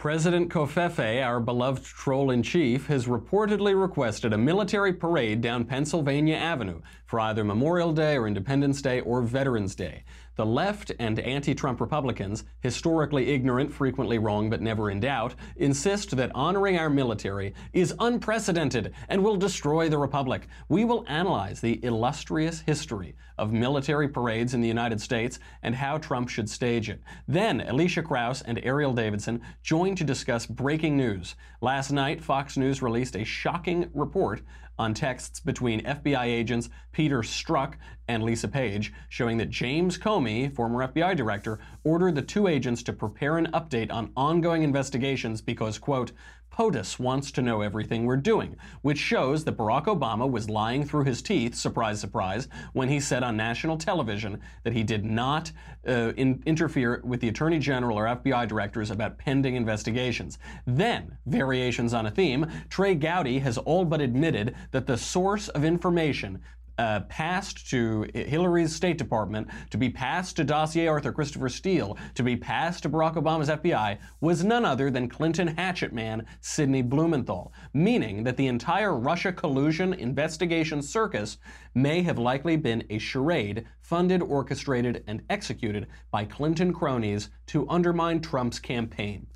[0.00, 6.36] President Covfefe, our beloved troll in chief, has reportedly requested a military parade down Pennsylvania
[6.36, 10.04] Avenue for either Memorial Day or Independence Day or Veterans Day.
[10.36, 16.16] The left and anti Trump Republicans, historically ignorant, frequently wrong, but never in doubt, insist
[16.16, 20.46] that honoring our military is unprecedented and will destroy the Republic.
[20.68, 25.98] We will analyze the illustrious history of military parades in the United States and how
[25.98, 27.02] Trump should stage it.
[27.26, 31.34] Then, Elisha Krauss and Erielle Davidson join to discuss breaking news.
[31.60, 34.42] Last night, Fox News released a shocking report
[34.80, 37.74] on texts between FBI agents Peter Strzok
[38.08, 42.94] and Lisa Page, showing that James Comey, former FBI director, ordered the two agents to
[42.94, 46.12] prepare an update on ongoing investigations because, quote,
[46.50, 51.04] POTUS wants to know everything we're doing, which shows that Barack Obama was lying through
[51.04, 55.52] his teeth, surprise, surprise, when he said on national television that he did not
[55.88, 60.38] uh, in- interfere with the Attorney General or FBI directors about pending investigations.
[60.66, 65.64] Then, variations on a theme, Trey Gowdy has all but admitted that the source of
[65.64, 66.42] information
[66.80, 72.22] uh, passed to Hillary's State Department, to be passed to dossier Arthur Christopher Steele, to
[72.22, 77.52] be passed to Barack Obama's FBI, was none other than Clinton hatchet man Sidney Blumenthal,
[77.74, 81.36] meaning that the entire Russia collusion investigation circus
[81.74, 88.20] may have likely been a charade funded, orchestrated, and executed by Clinton cronies to undermine
[88.20, 89.26] Trump's campaign.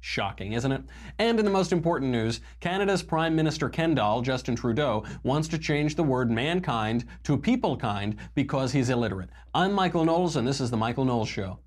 [0.00, 0.82] Shocking, isn't it?
[1.18, 5.58] And in the most important news, Canada's Prime Minister Ken Doll, Justin Trudeau, wants to
[5.58, 9.30] change the word mankind to peoplekind because he's illiterate.
[9.54, 11.58] I'm Michael Knowles, and this is The Michael Knowles Show.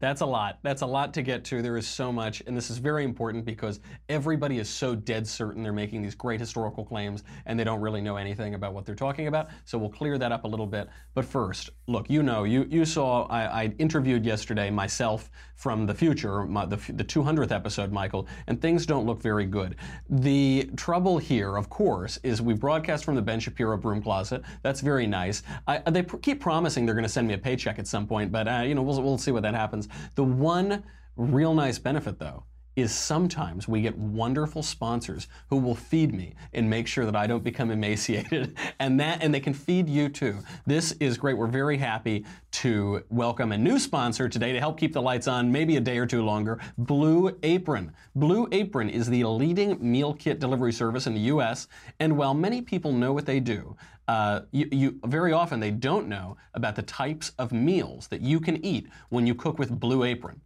[0.00, 0.58] That's a lot.
[0.62, 1.60] That's a lot to get to.
[1.60, 5.62] There is so much, and this is very important because everybody is so dead certain
[5.62, 8.94] they're making these great historical claims and they don't really know anything about what they're
[8.94, 9.48] talking about.
[9.64, 10.88] So we'll clear that up a little bit.
[11.14, 15.94] But first, look, you know, you, you saw, I, I interviewed yesterday myself from the
[15.94, 19.74] future, my, the, the 200th episode, Michael, and things don't look very good.
[20.08, 24.42] The trouble here, of course, is we broadcast from the Ben Shapiro broom closet.
[24.62, 25.42] That's very nice.
[25.66, 28.30] I, they pr- keep promising they're going to send me a paycheck at some point,
[28.30, 29.87] but, uh, you know, we'll, we'll see what that happens.
[30.14, 30.84] The one
[31.16, 32.44] real nice benefit, though,
[32.78, 37.26] is sometimes we get wonderful sponsors who will feed me and make sure that I
[37.26, 40.38] don't become emaciated and that and they can feed you too.
[40.64, 41.36] This is great.
[41.36, 45.50] We're very happy to welcome a new sponsor today to help keep the lights on
[45.50, 47.92] maybe a day or two longer, Blue Apron.
[48.14, 51.66] Blue Apron is the leading meal kit delivery service in the US
[51.98, 56.08] and while many people know what they do, uh, you, you, very often they don't
[56.08, 60.04] know about the types of meals that you can eat when you cook with Blue
[60.04, 60.40] Apron.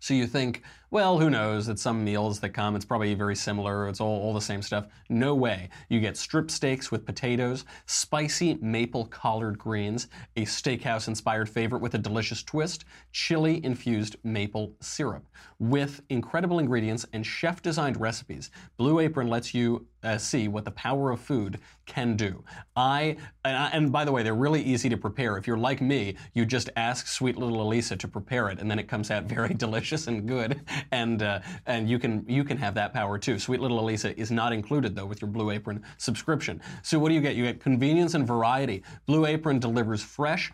[0.00, 1.68] So you think, well, who knows?
[1.68, 3.88] It's some meals that come, it's probably very similar.
[3.88, 4.86] It's all, all the same stuff.
[5.10, 5.68] No way.
[5.88, 11.94] You get strip steaks with potatoes, spicy maple collard greens, a steakhouse inspired favorite with
[11.94, 15.26] a delicious twist, chili infused maple syrup.
[15.58, 20.70] With incredible ingredients and chef designed recipes, Blue Apron lets you uh, see what the
[20.70, 22.42] power of food can do.
[22.76, 25.36] I and, I and, by the way, they're really easy to prepare.
[25.36, 28.78] If you're like me, you just ask sweet little Elisa to prepare it, and then
[28.78, 30.60] it comes out very delicious and good.
[30.92, 33.38] And uh, and you can you can have that power too.
[33.38, 36.60] Sweet little Elisa is not included though with your Blue Apron subscription.
[36.82, 37.36] So what do you get?
[37.36, 38.82] You get convenience and variety.
[39.06, 40.52] Blue Apron delivers fresh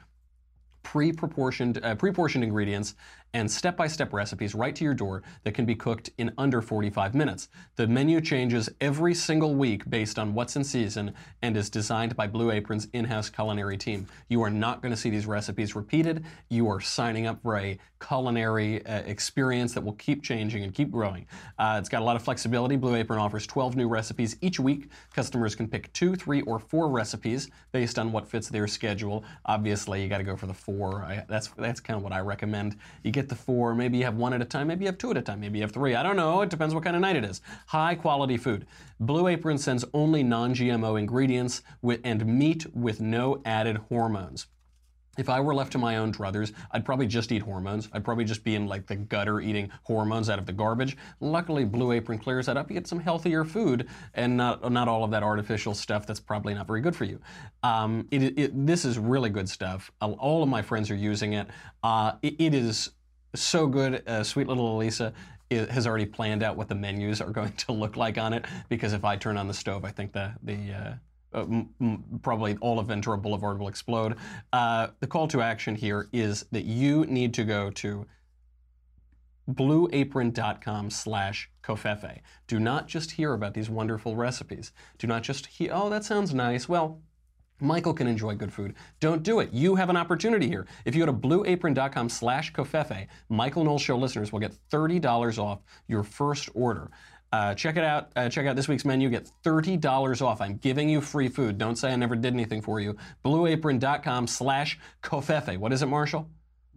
[0.84, 2.94] pre-proportioned, uh, pre-portioned ingredients
[3.34, 7.48] and step-by-step recipes right to your door that can be cooked in under 45 minutes.
[7.76, 11.12] The menu changes every single week based on what's in season
[11.42, 14.06] and is designed by Blue Apron's in-house culinary team.
[14.28, 16.24] You are not going to see these recipes repeated.
[16.48, 20.90] You are signing up for a culinary uh, experience that will keep changing and keep
[20.90, 21.26] growing.
[21.58, 22.76] Uh, it's got a lot of flexibility.
[22.76, 24.90] Blue Apron offers 12 new recipes each week.
[25.14, 29.24] Customers can pick two, three, or four recipes based on what fits their schedule.
[29.46, 31.02] Obviously, you got to go for the four.
[31.02, 32.76] I, that's that's kind of what I recommend.
[33.02, 33.74] You get the four.
[33.74, 34.68] Maybe you have one at a time.
[34.68, 35.40] Maybe you have two at a time.
[35.40, 35.94] Maybe you have three.
[35.94, 36.42] I don't know.
[36.42, 37.40] It depends what kind of night it is.
[37.66, 38.66] High quality food.
[39.00, 44.46] Blue Apron sends only non-GMO ingredients with, and meat with no added hormones.
[45.16, 47.88] If I were left to my own druthers, I'd probably just eat hormones.
[47.92, 50.96] I'd probably just be in like the gutter eating hormones out of the garbage.
[51.20, 52.68] Luckily, Blue Apron clears that up.
[52.68, 56.54] You get some healthier food and not, not all of that artificial stuff that's probably
[56.54, 57.20] not very good for you.
[57.62, 59.90] Um, it, it, this is really good stuff.
[60.00, 61.46] All of my friends are using it.
[61.82, 62.90] Uh, it, it is
[63.34, 64.02] so good.
[64.06, 65.12] Uh, sweet little Elisa
[65.50, 68.92] has already planned out what the menus are going to look like on it because
[68.92, 70.94] if I turn on the stove, I think the the uh,
[71.34, 71.42] uh,
[71.80, 74.16] m- probably all of Ventura Boulevard will explode.
[74.52, 78.06] Uh, the call to action here is that you need to go to
[79.50, 82.20] blueapron.com slash covfefe.
[82.46, 84.72] Do not just hear about these wonderful recipes.
[84.98, 86.68] Do not just hear, oh, that sounds nice.
[86.68, 87.02] Well,
[87.60, 88.74] Michael can enjoy good food.
[89.00, 89.52] Don't do it.
[89.52, 90.66] You have an opportunity here.
[90.84, 95.60] If you go to blueapron.com slash covfefe, Michael Knowles Show listeners will get $30 off
[95.86, 96.90] your first order.
[97.32, 98.10] Uh, check it out.
[98.14, 99.08] Uh, check out this week's menu.
[99.08, 100.40] Get $30 off.
[100.40, 101.58] I'm giving you free food.
[101.58, 102.96] Don't say I never did anything for you.
[103.24, 105.56] Blueapron.com slash covfefe.
[105.58, 106.28] What is it, Marshall?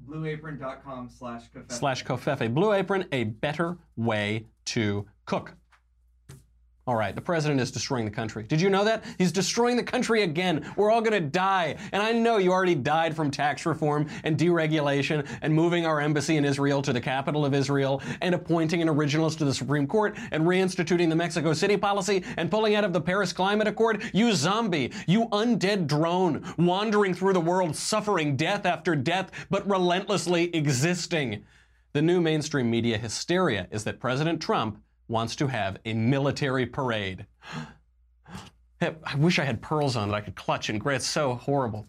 [0.09, 1.71] Blueapron.com slash covfefe.
[1.71, 2.53] Slash covfefe.
[2.53, 5.53] Blue Apron, a better way to cook.
[6.87, 8.43] All right, the president is destroying the country.
[8.43, 9.03] Did you know that?
[9.17, 10.73] He's destroying the country again.
[10.77, 11.75] We're all going to die.
[11.91, 16.37] And I know you already died from tax reform and deregulation and moving our embassy
[16.37, 20.17] in Israel to the capital of Israel and appointing an originalist to the Supreme Court
[20.31, 24.09] and reinstituting the Mexico City policy and pulling out of the Paris Climate Accord.
[24.13, 30.55] You zombie, you undead drone wandering through the world, suffering death after death, but relentlessly
[30.55, 31.43] existing.
[31.91, 37.25] The new mainstream media hysteria is that President Trump wants to have a military parade.
[38.81, 41.01] I wish I had pearls on that I could clutch and grit.
[41.01, 41.87] So horrible.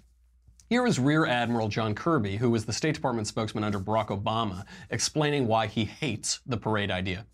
[0.71, 4.65] Here is Rear Admiral John Kirby, who was the State Department spokesman under Barack Obama,
[4.91, 7.27] explaining why he hates the parade idea.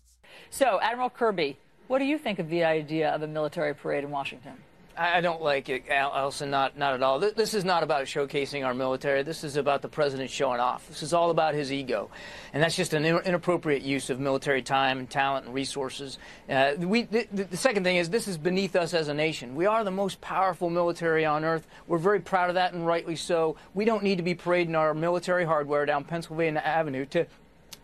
[0.49, 1.57] So, Admiral Kirby,
[1.87, 4.53] what do you think of the idea of a military parade in Washington?
[4.97, 6.49] I don't like it, Allison.
[6.49, 7.19] Not not at all.
[7.19, 9.23] This is not about showcasing our military.
[9.23, 10.87] This is about the president showing off.
[10.87, 12.09] This is all about his ego,
[12.53, 16.17] and that's just an inappropriate use of military time and talent and resources.
[16.49, 19.55] Uh, we the, the, second thing is this is beneath us as a nation.
[19.55, 21.67] We are the most powerful military on earth.
[21.87, 23.57] We're very proud of that, and rightly so.
[23.73, 27.27] We don't need to be parading our military hardware down Pennsylvania Avenue to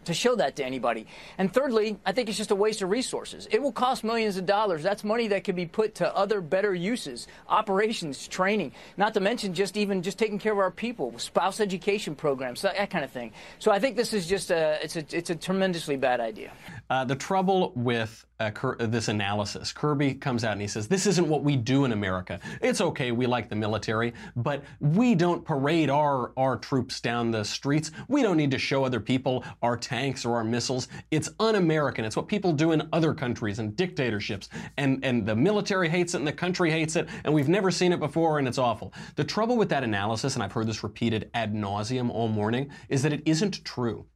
[0.06, 1.08] to show that to anybody.
[1.38, 3.48] And thirdly, I think it's just a waste of resources.
[3.52, 4.84] It will cost millions of dollars.
[4.84, 9.54] That's money that could be put to other better uses, operations, training, not to mention
[9.54, 13.12] just even just taking care of our people, spouse education programs, that, that kind of
[13.12, 13.32] thing.
[13.60, 16.52] So I think this is just a it's a it's a tremendously bad idea.
[16.92, 21.26] Uh, the trouble with uh, this analysis, Kirby comes out and he says, This isn't
[21.26, 22.38] what we do in America.
[22.60, 27.46] It's okay, we like the military, but we don't parade our, our troops down the
[27.46, 27.92] streets.
[28.10, 30.90] We don't need to show other people our tanks or our missiles.
[31.12, 32.04] It's un American.
[32.04, 34.50] It's what people do in other countries and dictatorships.
[34.76, 37.94] And, and the military hates it and the country hates it, and we've never seen
[37.94, 38.94] it before, and it's awful.
[39.16, 43.02] The trouble with that analysis, and I've heard this repeated ad nauseum all morning, is
[43.04, 44.08] that it isn't true.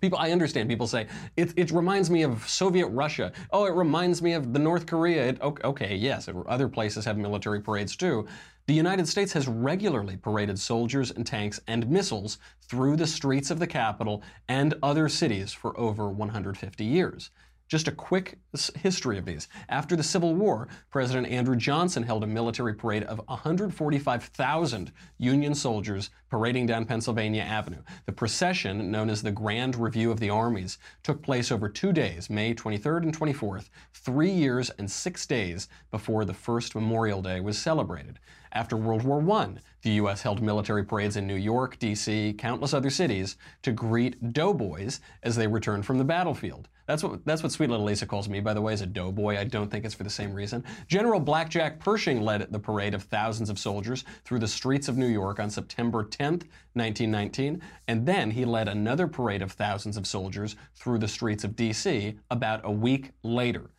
[0.00, 3.32] People, I understand people say, it, it reminds me of Soviet Russia.
[3.50, 5.28] Oh, it reminds me of the North Korea.
[5.28, 8.26] It, okay, yes, other places have military parades too.
[8.66, 13.58] The United States has regularly paraded soldiers and tanks and missiles through the streets of
[13.58, 17.30] the capital and other cities for over 150 years.
[17.66, 18.38] Just a quick
[18.76, 19.48] history of these.
[19.68, 26.10] After the Civil War, President Andrew Johnson held a military parade of 145,000 Union soldiers
[26.30, 27.82] parading down Pennsylvania Avenue.
[28.06, 32.30] The procession, known as the Grand Review of the Armies, took place over two days,
[32.30, 37.58] May 23rd and 24th, three years and six days before the first Memorial Day was
[37.58, 38.18] celebrated.
[38.52, 40.22] After World War I, the U.S.
[40.22, 45.46] held military parades in New York, D.C., countless other cities to greet doughboys as they
[45.46, 46.68] returned from the battlefield.
[46.86, 49.38] That's what, that's what sweet little Lisa calls me, by the way, as a doughboy.
[49.38, 50.64] I don't think it's for the same reason.
[50.88, 55.06] General Blackjack Pershing led the parade of thousands of soldiers through the streets of New
[55.06, 60.56] York on September 10th, 1919, and then he led another parade of thousands of soldiers
[60.74, 62.18] through the streets of D.C.
[62.30, 63.70] about a week later.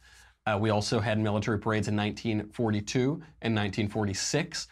[0.46, 3.02] Uh, we also had military parades in 1942
[3.42, 4.68] and 1946.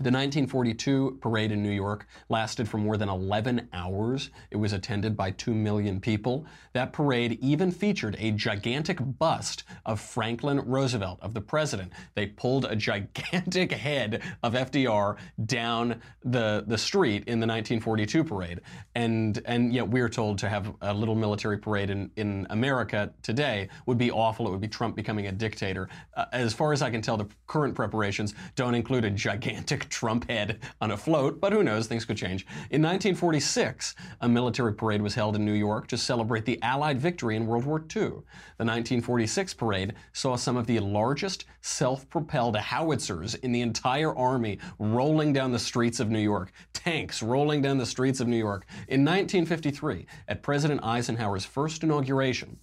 [0.00, 4.30] The 1942 parade in New York lasted for more than 11 hours.
[4.52, 6.46] It was attended by 2 million people.
[6.72, 11.90] That parade even featured a gigantic bust of Franklin Roosevelt, of the president.
[12.14, 18.60] They pulled a gigantic head of FDR down the, the street in the 1942 parade.
[18.94, 23.68] And, and yet we're told to have a little military parade in, in America today
[23.86, 24.46] would be awful.
[24.46, 25.88] It would be Trump becoming a dictator.
[26.16, 30.28] Uh, as far as I can tell, the current preparations don't include a gigantic Trump
[30.28, 32.46] head on a float, but who knows, things could change.
[32.70, 37.36] In 1946, a military parade was held in New York to celebrate the Allied victory
[37.36, 38.22] in World War II.
[38.58, 44.58] The 1946 parade saw some of the largest self propelled howitzers in the entire Army
[44.78, 48.66] rolling down the streets of New York, tanks rolling down the streets of New York.
[48.88, 52.58] In 1953, at President Eisenhower's first inauguration,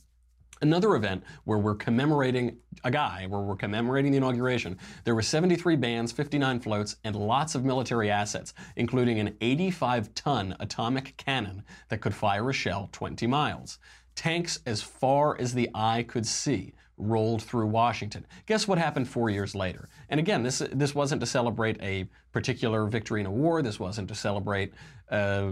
[0.62, 5.76] Another event where we're commemorating a guy, where we're commemorating the inauguration, there were 73
[5.76, 12.00] bands, 59 floats, and lots of military assets, including an 85 ton atomic cannon that
[12.00, 13.80] could fire a shell 20 miles.
[14.16, 18.26] Tanks as far as the eye could see rolled through Washington.
[18.46, 19.90] Guess what happened four years later?
[20.10, 23.62] And again, this this wasn't to celebrate a particular victory in a war.
[23.62, 24.74] This wasn't to celebrate
[25.10, 25.52] uh,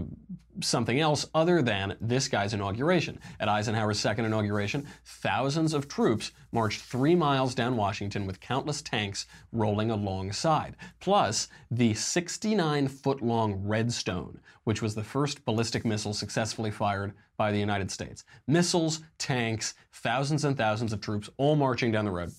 [0.60, 3.18] something else other than this guy's inauguration.
[3.40, 9.26] At Eisenhower's second inauguration, thousands of troops marched three miles down Washington with countless tanks
[9.52, 10.76] rolling alongside.
[11.00, 17.52] Plus, the 69 foot long Redstone, which was the first ballistic missile successfully fired by
[17.52, 18.24] the United States.
[18.46, 22.30] Missiles, tanks, thousands and thousands of troops all marching down the road.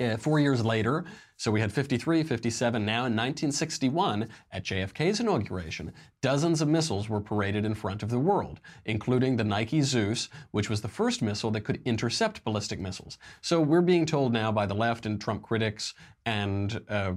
[0.00, 1.04] Uh, four years later,
[1.36, 2.84] so we had 53, 57.
[2.84, 8.18] Now, in 1961, at JFK's inauguration, dozens of missiles were paraded in front of the
[8.18, 13.18] world, including the Nike Zeus, which was the first missile that could intercept ballistic missiles.
[13.40, 17.14] So we're being told now by the left and Trump critics and uh,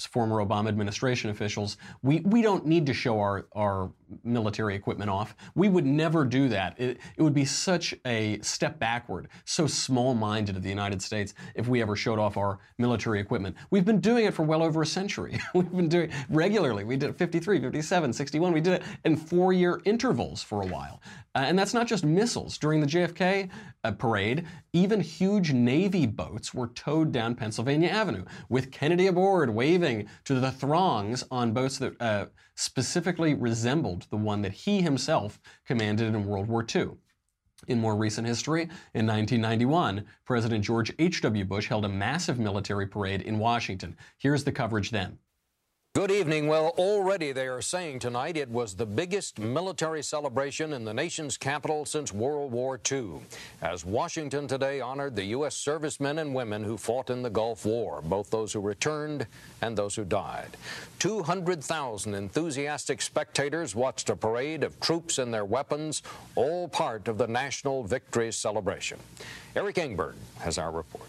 [0.00, 3.90] former Obama administration officials, we, we don't need to show our, our
[4.24, 5.36] military equipment off.
[5.54, 6.80] We would never do that.
[6.80, 11.34] It, it would be such a step backward, so small minded of the United States
[11.54, 13.55] if we ever showed off our military equipment.
[13.70, 15.38] We've been doing it for well over a century.
[15.54, 16.84] We've been doing it regularly.
[16.84, 18.52] We did it 53, 57, 61.
[18.52, 21.00] We did it in four year intervals for a while.
[21.34, 22.58] Uh, and that's not just missiles.
[22.58, 23.50] During the JFK
[23.84, 30.08] uh, parade, even huge Navy boats were towed down Pennsylvania Avenue with Kennedy aboard, waving
[30.24, 36.14] to the throngs on boats that uh, specifically resembled the one that he himself commanded
[36.14, 36.92] in World War II.
[37.68, 38.62] In more recent history,
[38.94, 41.44] in 1991, President George H.W.
[41.44, 43.96] Bush held a massive military parade in Washington.
[44.18, 45.18] Here's the coverage then.
[45.96, 46.46] Good evening.
[46.46, 51.38] Well, already they are saying tonight it was the biggest military celebration in the nation's
[51.38, 53.20] capital since World War II,
[53.62, 55.56] as Washington today honored the U.S.
[55.56, 59.26] servicemen and women who fought in the Gulf War, both those who returned
[59.62, 60.58] and those who died.
[60.98, 66.02] 200,000 enthusiastic spectators watched a parade of troops and their weapons,
[66.34, 68.98] all part of the national victory celebration.
[69.56, 71.08] Eric Engberg has our report.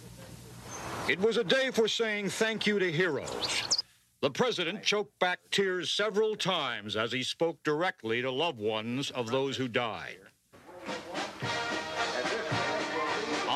[1.10, 3.84] It was a day for saying thank you to heroes.
[4.20, 9.30] The president choked back tears several times as he spoke directly to loved ones of
[9.30, 10.18] those who died.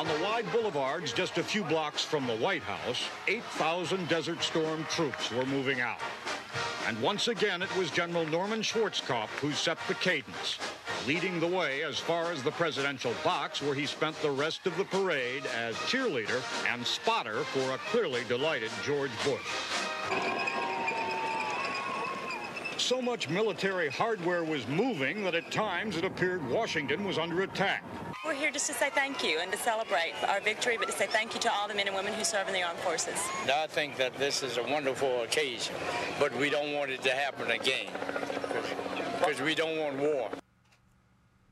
[0.02, 4.84] On the wide boulevards just a few blocks from the White House, 8,000 Desert Storm
[4.90, 6.00] troops were moving out.
[6.88, 10.58] And once again, it was General Norman Schwarzkopf who set the cadence,
[11.06, 14.76] leading the way as far as the presidential box, where he spent the rest of
[14.76, 20.61] the parade as cheerleader and spotter for a clearly delighted George Bush.
[22.82, 27.84] So much military hardware was moving that at times it appeared Washington was under attack.
[28.24, 31.06] We're here just to say thank you and to celebrate our victory, but to say
[31.06, 33.14] thank you to all the men and women who serve in the armed forces.
[33.48, 35.76] I think that this is a wonderful occasion,
[36.18, 37.86] but we don't want it to happen again
[39.20, 40.41] because we don't want war.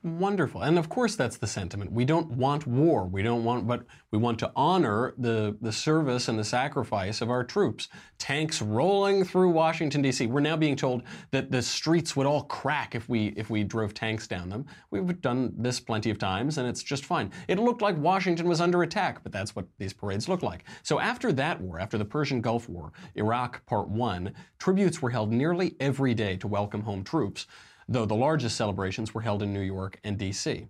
[0.02, 0.62] Wonderful.
[0.62, 1.92] And of course that's the sentiment.
[1.92, 3.04] We don't want war.
[3.04, 7.28] We don't want but we want to honor the, the service and the sacrifice of
[7.28, 7.88] our troops.
[8.16, 10.26] Tanks rolling through Washington D.C.
[10.26, 11.02] We're now being told
[11.32, 14.64] that the streets would all crack if we if we drove tanks down them.
[14.90, 17.30] We've done this plenty of times and it's just fine.
[17.46, 20.64] It looked like Washington was under attack, but that's what these parades look like.
[20.82, 25.30] So after that war, after the Persian Gulf War, Iraq Part 1, tributes were held
[25.30, 27.46] nearly every day to welcome home troops
[27.90, 30.68] though the largest celebrations were held in New York and D.C.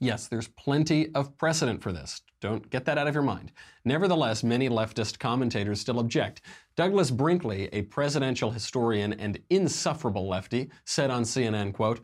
[0.00, 2.22] Yes, there's plenty of precedent for this.
[2.40, 3.50] Don't get that out of your mind.
[3.84, 6.40] Nevertheless, many leftist commentators still object.
[6.76, 12.00] Douglas Brinkley, a presidential historian and insufferable lefty, said on CNN, quote,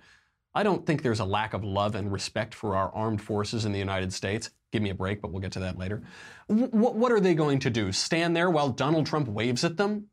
[0.56, 3.72] I don't think there's a lack of love and respect for our armed forces in
[3.72, 4.50] the United States.
[4.72, 6.02] Give me a break, but we'll get to that later.
[6.48, 7.92] W- what are they going to do?
[7.92, 10.08] Stand there while Donald Trump waves at them?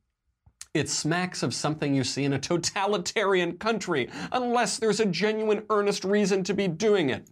[0.74, 6.06] It smacks of something you see in a totalitarian country, unless there's a genuine, earnest
[6.06, 7.28] reason to be doing it.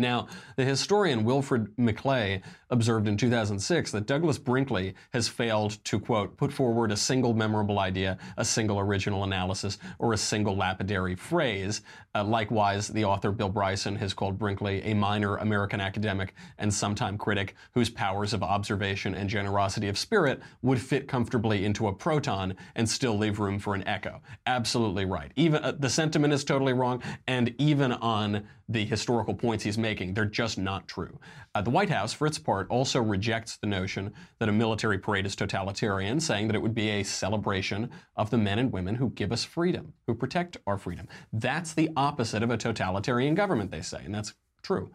[0.00, 6.36] Now, the historian Wilfred McClay observed in 2006 that Douglas Brinkley has failed to, quote,
[6.36, 11.82] put forward a single memorable idea, a single original analysis, or a single lapidary phrase.
[12.14, 17.18] Uh, likewise, the author Bill Bryson has called Brinkley a minor American academic and sometime
[17.18, 22.54] critic whose powers of observation and generosity of spirit would fit comfortably into a proton
[22.74, 24.20] and still leave room for an echo.
[24.46, 25.32] Absolutely right.
[25.36, 29.89] Even uh, the sentiment is totally wrong, and even on the historical points he's making,
[29.94, 31.18] they're just not true.
[31.54, 35.26] Uh, the White House, for its part, also rejects the notion that a military parade
[35.26, 39.10] is totalitarian, saying that it would be a celebration of the men and women who
[39.10, 41.08] give us freedom, who protect our freedom.
[41.32, 44.90] That's the opposite of a totalitarian government, they say, and that's true.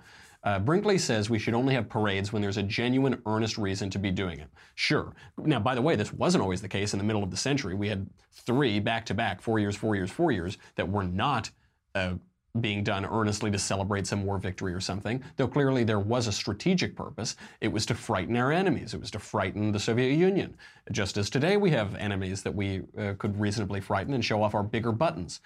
[0.45, 3.97] Uh, Brinkley says we should only have parades when there's a genuine, earnest reason to
[3.97, 4.47] be doing it.
[4.75, 5.15] Sure.
[5.39, 7.73] Now, by the way, this wasn't always the case in the middle of the century.
[7.73, 11.49] We had three back to back, four years, four years, four years, that were not
[11.95, 12.13] uh,
[12.61, 16.31] being done earnestly to celebrate some war victory or something, though clearly there was a
[16.31, 17.35] strategic purpose.
[17.61, 18.93] It was to frighten our enemies.
[18.93, 20.55] It was to frighten the Soviet Union.
[20.91, 24.55] Just as today we have enemies that we uh, could reasonably frighten and show off
[24.55, 25.41] our bigger buttons.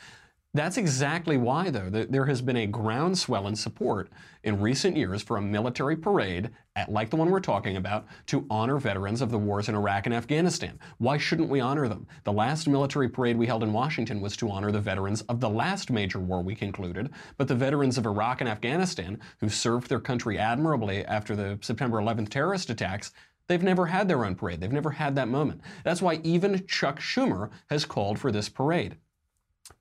[0.55, 4.09] That's exactly why, though, there has been a groundswell in support
[4.43, 6.49] in recent years for a military parade,
[6.87, 10.15] like the one we're talking about, to honor veterans of the wars in Iraq and
[10.15, 10.79] Afghanistan.
[10.97, 12.07] Why shouldn't we honor them?
[12.23, 15.49] The last military parade we held in Washington was to honor the veterans of the
[15.49, 19.99] last major war we concluded, but the veterans of Iraq and Afghanistan, who served their
[19.99, 23.11] country admirably after the September 11th terrorist attacks,
[23.47, 24.61] They've never had their own parade.
[24.61, 25.61] They've never had that moment.
[25.83, 28.97] That's why even Chuck Schumer has called for this parade.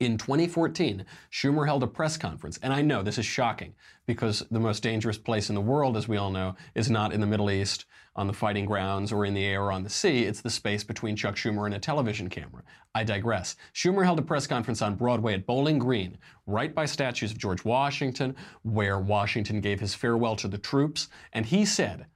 [0.00, 3.74] In 2014, Schumer held a press conference, and I know this is shocking
[4.06, 7.20] because the most dangerous place in the world, as we all know, is not in
[7.20, 10.22] the Middle East, on the fighting grounds, or in the air or on the sea.
[10.22, 12.62] It's the space between Chuck Schumer and a television camera.
[12.94, 13.56] I digress.
[13.74, 17.64] Schumer held a press conference on Broadway at Bowling Green, right by statues of George
[17.64, 22.06] Washington, where Washington gave his farewell to the troops, and he said,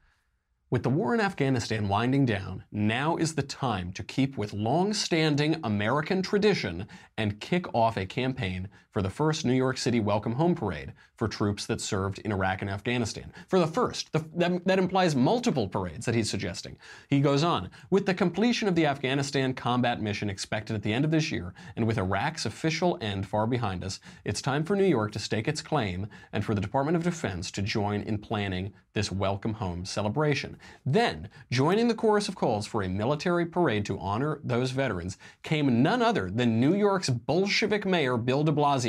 [0.73, 4.95] with the war in Afghanistan winding down, now is the time to keep with long
[4.95, 6.87] standing American tradition
[7.19, 11.27] and kick off a campaign for the first New York City Welcome Home Parade for
[11.27, 13.33] troops that served in Iraq and Afghanistan.
[13.49, 16.77] For the first, the, that, that implies multiple parades that he's suggesting.
[17.09, 21.07] He goes on With the completion of the Afghanistan combat mission expected at the end
[21.07, 24.85] of this year, and with Iraq's official end far behind us, it's time for New
[24.85, 28.73] York to stake its claim and for the Department of Defense to join in planning
[28.93, 30.59] this Welcome Home celebration.
[30.85, 35.83] Then, joining the chorus of calls for a military parade to honor those veterans came
[35.83, 38.82] none other than New York's Bolshevik mayor Bill de Blasio.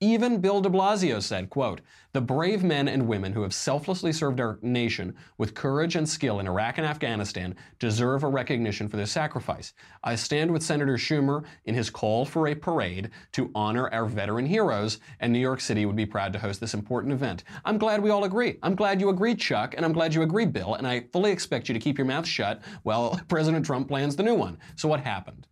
[0.00, 1.80] Even Bill de Blasio said, quote,
[2.12, 6.40] the brave men and women who have selflessly served our nation with courage and skill
[6.40, 9.74] in Iraq and Afghanistan deserve a recognition for their sacrifice.
[10.02, 14.46] I stand with Senator Schumer in his call for a parade to honor our veteran
[14.46, 17.44] heroes, and New York City would be proud to host this important event.
[17.64, 18.58] I'm glad we all agree.
[18.62, 21.68] I'm glad you agree, Chuck, and I'm glad you agree, Bill, and I fully expect
[21.68, 24.58] you to keep your mouth shut while President Trump plans the new one.
[24.76, 25.46] So what happened?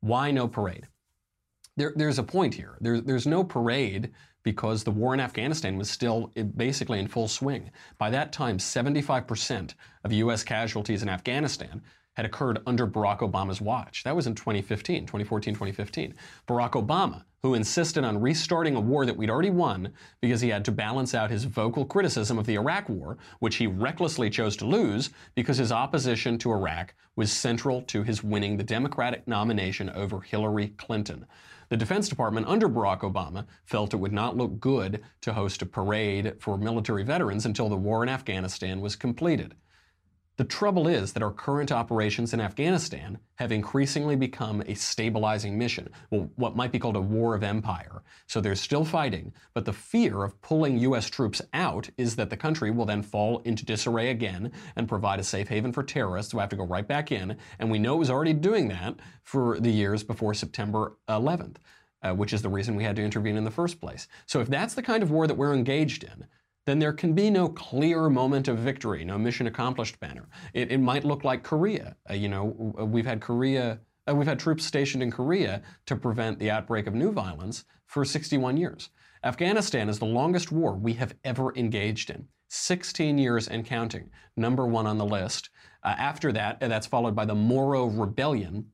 [0.00, 0.88] Why no parade?
[1.80, 2.76] There, there's a point here.
[2.82, 4.10] There, there's no parade
[4.42, 7.70] because the war in Afghanistan was still eh, basically in full swing.
[7.96, 9.72] By that time, 75%
[10.04, 10.44] of U.S.
[10.44, 11.80] casualties in Afghanistan
[12.12, 14.04] had occurred under Barack Obama's watch.
[14.04, 16.14] That was in 2015, 2014, 2015.
[16.46, 19.90] Barack Obama, who insisted on restarting a war that we'd already won
[20.20, 23.66] because he had to balance out his vocal criticism of the Iraq War, which he
[23.66, 28.64] recklessly chose to lose because his opposition to Iraq was central to his winning the
[28.64, 31.24] Democratic nomination over Hillary Clinton.
[31.70, 35.66] The Defense Department under Barack Obama felt it would not look good to host a
[35.66, 39.54] parade for military veterans until the war in Afghanistan was completed.
[40.40, 45.90] The trouble is that our current operations in Afghanistan have increasingly become a stabilizing mission,
[46.10, 48.02] well, what might be called a war of empire.
[48.26, 51.10] So they're still fighting, but the fear of pulling U.S.
[51.10, 55.24] troops out is that the country will then fall into disarray again and provide a
[55.24, 57.36] safe haven for terrorists who have to go right back in.
[57.58, 61.56] And we know it was already doing that for the years before September 11th.
[62.02, 64.08] Uh, which is the reason we had to intervene in the first place.
[64.24, 66.24] So, if that's the kind of war that we're engaged in,
[66.70, 70.28] then there can be no clear moment of victory, no mission accomplished banner.
[70.54, 71.96] It, it might look like Korea.
[72.08, 72.44] Uh, you know,
[72.78, 76.94] we've had Korea, uh, we've had troops stationed in Korea to prevent the outbreak of
[76.94, 78.90] new violence for 61 years.
[79.24, 82.28] Afghanistan is the longest war we have ever engaged in.
[82.50, 85.50] 16 years and counting, number one on the list.
[85.82, 88.66] Uh, after that, that's followed by the Moro Rebellion,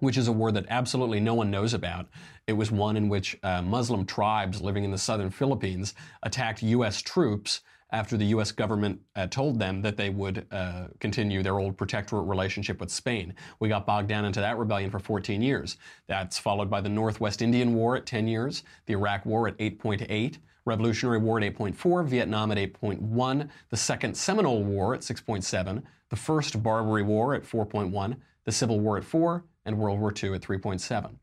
[0.00, 2.08] which is a war that absolutely no one knows about.
[2.46, 7.00] It was one in which uh, Muslim tribes living in the southern Philippines attacked U.S.
[7.00, 7.60] troops
[7.92, 8.52] after the U.S.
[8.52, 13.34] government uh, told them that they would uh, continue their old protectorate relationship with Spain.
[13.58, 15.76] We got bogged down into that rebellion for 14 years.
[16.06, 20.38] That's followed by the Northwest Indian War at 10 years, the Iraq War at 8.8.
[20.66, 26.62] Revolutionary War at 8.4, Vietnam at 8.1, the Second Seminole War at 6.7, the First
[26.62, 31.16] Barbary War at 4.1, the Civil War at 4, and World War II at 3.7.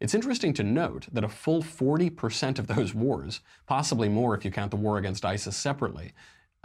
[0.00, 4.50] It's interesting to note that a full 40% of those wars, possibly more if you
[4.50, 6.12] count the war against ISIS separately,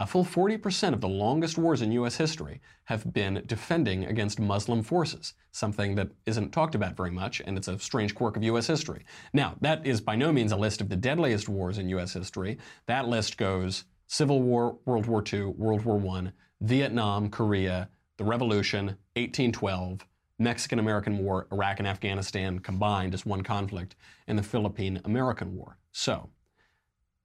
[0.00, 2.16] a full 40% of the longest wars in U.S.
[2.16, 7.56] history have been defending against Muslim forces, something that isn't talked about very much, and
[7.56, 8.66] it's a strange quirk of U.S.
[8.66, 9.04] history.
[9.32, 12.12] Now, that is by no means a list of the deadliest wars in U.S.
[12.12, 12.58] history.
[12.86, 18.86] That list goes Civil War, World War II, World War I, Vietnam, Korea, the Revolution,
[19.14, 20.04] 1812,
[20.38, 23.94] Mexican American War, Iraq and Afghanistan combined as one conflict,
[24.26, 25.78] and the Philippine American War.
[25.92, 26.30] So,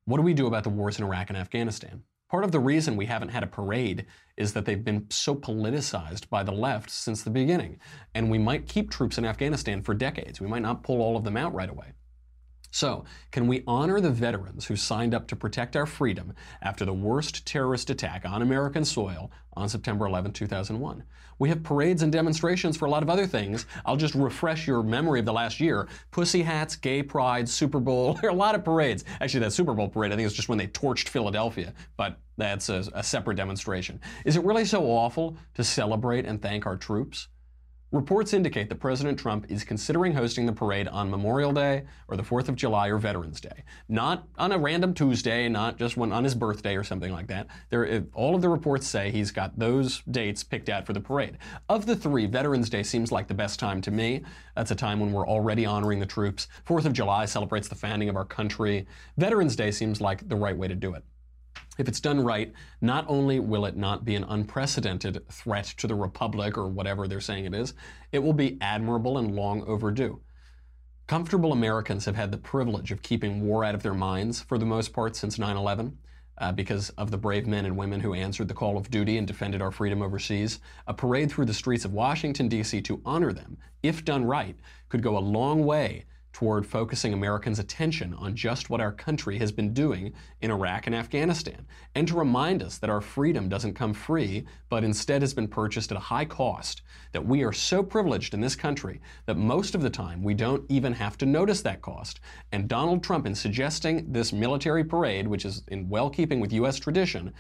[0.06, 2.04] what do we do about the wars in Iraq and Afghanistan?
[2.30, 4.06] Part of the reason we haven't had a parade
[4.38, 7.80] is that they've been so politicized by the left since the beginning.
[8.14, 10.40] And we might keep troops in Afghanistan for decades.
[10.40, 11.94] We might not pull all of them out right away.
[12.72, 16.94] So, can we honor the veterans who signed up to protect our freedom after the
[16.94, 21.04] worst terrorist attack on American soil on September 11, 2001?
[21.40, 23.66] We have parades and demonstrations for a lot of other things.
[23.86, 25.88] I'll just refresh your memory of the last year.
[26.12, 28.14] Pussy hats, gay pride, Super Bowl.
[28.22, 29.06] There are a lot of parades.
[29.22, 32.68] Actually, that Super Bowl parade, I think, is just when they torched Philadelphia, but that's
[32.70, 34.02] a, a separate demonstration.
[34.26, 37.30] Is it really so awful to celebrate and thank our troops?
[37.92, 42.22] Reports indicate that President Trump is considering hosting the parade on Memorial Day or the
[42.22, 43.64] 4th of July or Veterans Day.
[43.88, 47.48] Not on a random Tuesday, not just when on his birthday or something like that.
[47.72, 51.40] There, all of the reports say he's got those dates picked out for the parade.
[51.68, 54.22] Of the three, Veterans Day seems like the best time to me.
[54.56, 56.48] That's a time when we're already honoring the troops.
[56.68, 58.86] 4th of July celebrates the founding of our country.
[59.18, 61.04] Veterans Day seems like the right way to do it.
[61.78, 65.96] If it's done right, not only will it not be an unprecedented threat to the
[65.96, 67.74] Republic or whatever they're saying it is,
[68.12, 70.20] it will be admirable and long overdue.
[71.08, 74.66] Comfortable Americans have had the privilege of keeping war out of their minds for the
[74.66, 75.98] most part since 9 11.
[76.38, 79.28] Uh, because of the brave men and women who answered the call of duty and
[79.28, 80.60] defended our freedom overseas.
[80.88, 82.80] A parade through the streets of Washington, D.C.
[82.84, 84.56] to honor them, if done right,
[84.88, 89.52] could go a long way toward focusing Americans' attention on just what our country has
[89.52, 91.66] been doing in Iraq and Afghanistan,
[91.96, 95.92] and to remind us that our freedom doesn't come free, but instead has been purchased
[95.92, 99.82] at a high cost, that we are so privileged in this country that most of
[99.82, 102.20] the time we don't even have to notice that cost.
[102.52, 106.80] And Donald Trump, in suggesting this military parade, which is in well keeping with U.S.
[106.80, 107.34] tradition,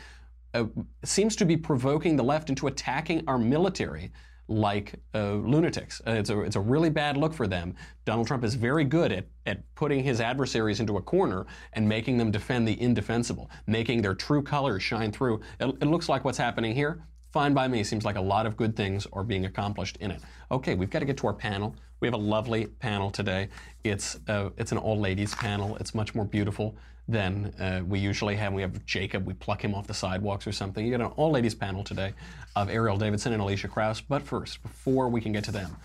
[0.54, 0.66] uh,
[1.04, 4.12] seems to be provoking the left into attacking our military
[4.50, 6.02] like uh, lunatics.
[6.06, 7.76] Uh, it's, a, it's a really bad look for them.
[8.06, 12.18] Donald Trump is very good at, at putting his adversaries into a corner and making
[12.18, 15.40] them defend the indefensible, making their true colors shine through.
[15.60, 17.04] It, it looks like what's happening here.
[17.32, 17.84] Fine by me.
[17.84, 20.22] Seems like a lot of good things are being accomplished in it.
[20.52, 21.76] Okay, we've got to get to our panel.
[22.00, 23.50] We have a lovely panel today.
[23.84, 25.78] It's, uh, it's an all ladies panel.
[25.78, 26.76] It's much more beautiful
[27.10, 28.54] than uh, we usually have.
[28.54, 30.86] We have Jacob, we pluck him off the sidewalks or something.
[30.86, 32.14] You got an all ladies panel today
[32.56, 34.02] of Erielle Davidson and Elisha Krauss.
[34.02, 35.76] But first, before we can get to them,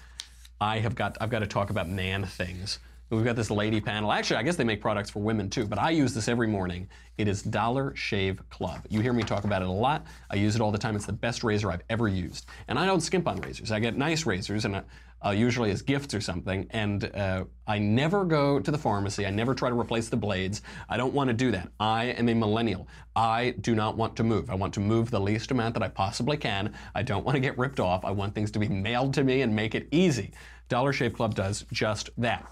[0.61, 2.79] I have got I've got to talk about man things.
[3.11, 4.11] We've got this lady panel.
[4.11, 6.89] Actually, I guess they make products for women too, but I use this every morning.
[7.19, 8.81] It is Dollar Shave Club.
[8.89, 10.07] You hear me talk about it a lot.
[10.31, 10.97] I use it all the time.
[10.97, 12.47] It's the best razor I've ever used.
[12.67, 13.71] And I don't skimp on razors.
[13.71, 14.83] I get nice razors, and
[15.25, 16.67] uh, usually as gifts or something.
[16.71, 19.27] And uh, I never go to the pharmacy.
[19.27, 20.63] I never try to replace the blades.
[20.89, 21.69] I don't want to do that.
[21.79, 22.89] I am a millennial.
[23.15, 24.51] I do not want to move.
[24.51, 26.75] I want to move the least amount that I possibly can.
[26.95, 28.05] I don't want to get ripped off.
[28.05, 30.33] I want things to be mailed to me and make it easy.
[30.69, 32.47] Dollar Shave Club does just that.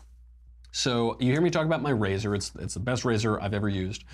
[0.72, 2.34] So you hear me talk about my razor.
[2.34, 4.04] It's, it's the best razor I've ever used.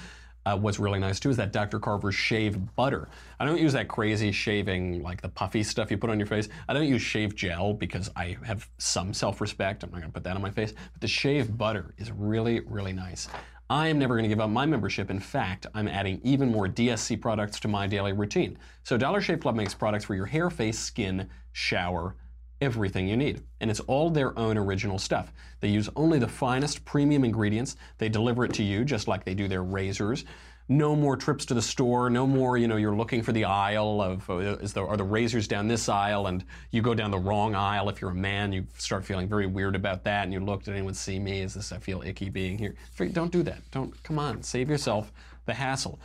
[0.44, 1.78] Uh, what's really nice too is that Dr.
[1.78, 3.08] Carver's shave butter.
[3.38, 6.48] I don't use that crazy shaving, like the puffy stuff you put on your face.
[6.68, 9.84] I don't use shave gel because I have some self respect.
[9.84, 10.72] I'm not going to put that on my face.
[10.92, 13.28] But the shave butter is really, really nice.
[13.70, 15.10] I am never going to give up my membership.
[15.10, 18.56] In fact, I'm adding even more DSC products to my daily routine.
[18.82, 22.16] So Dollar Shave Club makes products for your hair, face, skin, shower,
[22.60, 23.42] everything you need.
[23.60, 25.32] And it's all their own original stuff.
[25.60, 27.76] They use only the finest premium ingredients.
[27.98, 30.24] They deliver it to you just like they do their razors.
[30.70, 32.10] No more trips to the store.
[32.10, 35.04] No more, you know, you're looking for the aisle of, uh, is the, are the
[35.04, 37.88] razors down this aisle and you go down the wrong aisle.
[37.88, 40.74] If you're a man, you start feeling very weird about that and you look, did
[40.74, 41.40] anyone see me?
[41.40, 42.74] Is this, I feel icky being here?
[43.12, 43.58] Don't do that.
[43.70, 45.10] Don't, come on, save yourself
[45.46, 45.98] the hassle.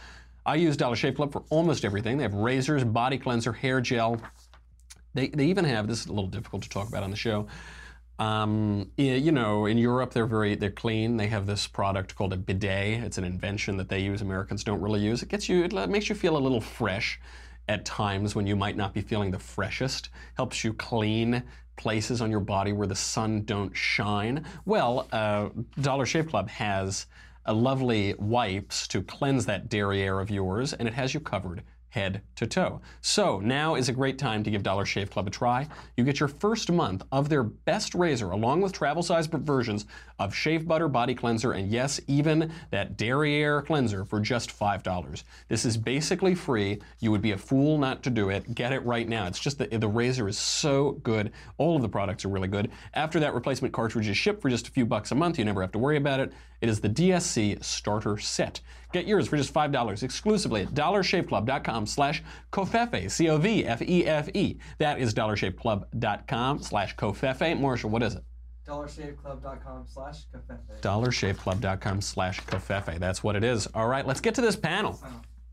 [0.45, 2.17] I use Dollar Shave Club for almost everything.
[2.17, 4.21] They have razors, body cleanser, hair gel,
[5.13, 7.47] they, they even have this is a little difficult to talk about on the show.
[8.19, 11.17] Um, you know, in Europe they're very they're clean.
[11.17, 13.03] They have this product called a bidet.
[13.03, 14.21] It's an invention that they use.
[14.21, 15.23] Americans don't really use.
[15.23, 15.63] It gets you.
[15.63, 17.19] It makes you feel a little fresh
[17.67, 20.09] at times when you might not be feeling the freshest.
[20.35, 21.43] Helps you clean
[21.75, 24.45] places on your body where the sun don't shine.
[24.65, 25.49] Well, uh,
[25.81, 27.07] Dollar Shave Club has
[27.45, 31.63] a lovely wipes to cleanse that derriere of yours, and it has you covered
[31.93, 32.81] head to toe.
[33.01, 35.67] So now is a great time to give Dollar Shave Club a try.
[35.95, 39.85] You get your first month of their best razor along with travel size versions
[40.17, 45.23] of shave butter, body cleanser, and yes, even that derriere cleanser for just $5.
[45.49, 46.81] This is basically free.
[46.99, 48.55] You would be a fool not to do it.
[48.55, 49.27] Get it right now.
[49.27, 51.31] It's just that the razor is so good.
[51.59, 52.71] All of the products are really good.
[52.95, 55.37] After that, replacement cartridge is shipped for just a few bucks a month.
[55.37, 56.33] You never have to worry about it.
[56.63, 58.61] It is the DSC Starter Set.
[58.93, 62.23] Get yours for just $5 exclusively at dollarshaveclub.com slash
[62.53, 64.57] covfefe, C-O-V-F-E-F-E.
[64.77, 67.59] That is dollarshaveclub.com slash covfefe.
[67.59, 68.23] Marshall, what is it?
[68.65, 70.79] dollarshaveclub.com slash covfefe.
[70.79, 72.97] dollarshaveclub.com slash covfefe.
[72.97, 73.67] That's what it is.
[73.73, 74.97] All right, let's get to this panel.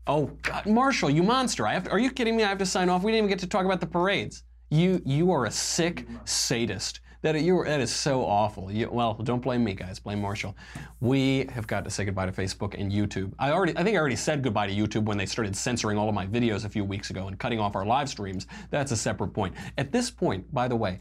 [0.07, 1.67] Oh, God, Marshall, you monster.
[1.67, 2.45] I have to, are you kidding me?
[2.45, 3.03] I have to sign off.
[3.03, 4.43] We didn't even get to talk about the parades.
[4.69, 7.00] You, you are a sick sadist.
[7.21, 8.71] That you that is so awful.
[8.71, 9.99] You, well, don't blame me, guys.
[9.99, 10.55] Blame Marshall.
[11.01, 13.33] We have got to say goodbye to Facebook and YouTube.
[13.37, 16.09] I already, I think I already said goodbye to YouTube when they started censoring all
[16.09, 18.47] of my videos a few weeks ago and cutting off our live streams.
[18.71, 19.53] That's a separate point.
[19.77, 20.99] At this point, by the way,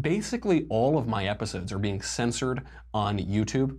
[0.00, 2.62] basically all of my episodes are being censored
[2.94, 3.78] on YouTube.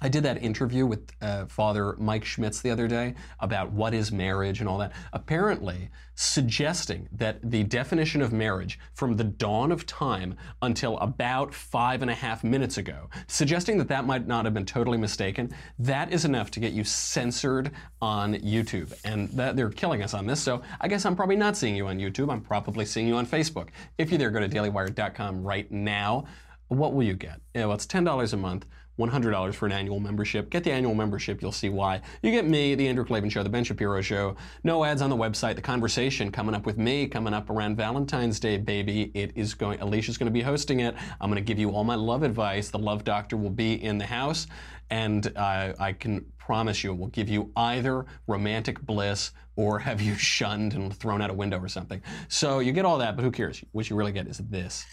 [0.00, 4.10] I did that interview with uh, Father Mike Schmitz the other day about what is
[4.10, 4.92] marriage and all that.
[5.12, 12.02] Apparently, suggesting that the definition of marriage from the dawn of time until about five
[12.02, 16.12] and a half minutes ago, suggesting that that might not have been totally mistaken, that
[16.12, 17.70] is enough to get you censored
[18.02, 18.92] on YouTube.
[19.04, 21.86] And that, they're killing us on this, so I guess I'm probably not seeing you
[21.86, 22.30] on YouTube.
[22.30, 23.68] I'm probably seeing you on Facebook.
[23.98, 26.24] If you're there, go to dailywire.com right now.
[26.68, 27.40] What will you get?
[27.54, 28.66] Well, it's $10 a month.
[29.00, 30.50] $100 for an annual membership.
[30.50, 32.00] Get the annual membership, you'll see why.
[32.22, 35.16] You get me, The Andrew Klavan Show, The Ben Shapiro Show, no ads on the
[35.16, 39.10] website, the conversation coming up with me, coming up around Valentine's Day, baby.
[39.14, 40.94] It is going, Elisha's going to be hosting it.
[41.20, 42.70] I'm going to give you all my love advice.
[42.70, 44.46] The love doctor will be in the house,
[44.90, 50.00] and uh, I can promise you it will give you either romantic bliss or have
[50.00, 52.02] you shunned and thrown out a window or something.
[52.28, 53.62] So you get all that, but who cares?
[53.72, 54.84] What you really get is this.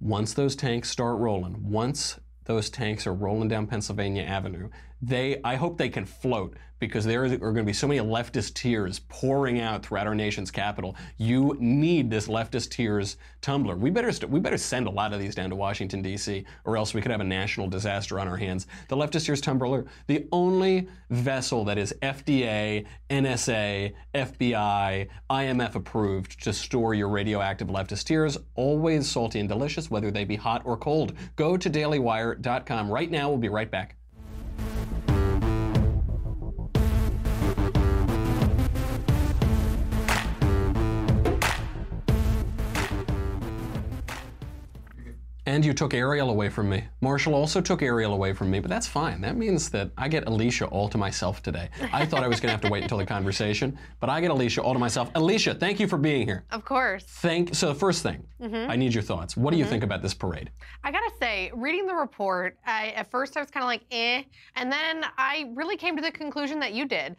[0.00, 4.70] Once those tanks start rolling, once those tanks are rolling down Pennsylvania Avenue.
[5.02, 8.54] They, I hope they can float because there are going to be so many leftist
[8.54, 10.94] tears pouring out throughout our nation's capital.
[11.16, 13.76] You need this leftist tears tumbler.
[13.76, 16.44] We better, st- we better send a lot of these down to Washington D.C.
[16.64, 18.66] or else we could have a national disaster on our hands.
[18.88, 26.52] The leftist tears tumbler, the only vessel that is FDA, NSA, FBI, IMF approved to
[26.52, 31.14] store your radioactive leftist tears, always salty and delicious, whether they be hot or cold.
[31.36, 33.28] Go to dailywire.com right now.
[33.28, 33.96] We'll be right back.
[45.48, 46.82] And you took Erielle away from me.
[47.00, 49.20] Marshall also took Erielle away from me, but that's fine.
[49.20, 51.68] That means that I get Elisha all to myself today.
[51.92, 54.30] I thought I was going to have to wait until the conversation, but I get
[54.30, 55.08] Elisha all to myself.
[55.14, 56.44] Elisha, thank you for being here.
[56.50, 57.04] Of course.
[57.04, 57.54] Thank.
[57.54, 58.68] So the first thing, Mhm.
[58.68, 59.36] I need your thoughts.
[59.36, 59.68] What do you Mhm.
[59.68, 60.50] think about this parade?
[60.82, 64.24] I gotta say, reading the report, I, at first I was kind of like, eh,
[64.56, 67.14] and then I really came to the conclusion that you did.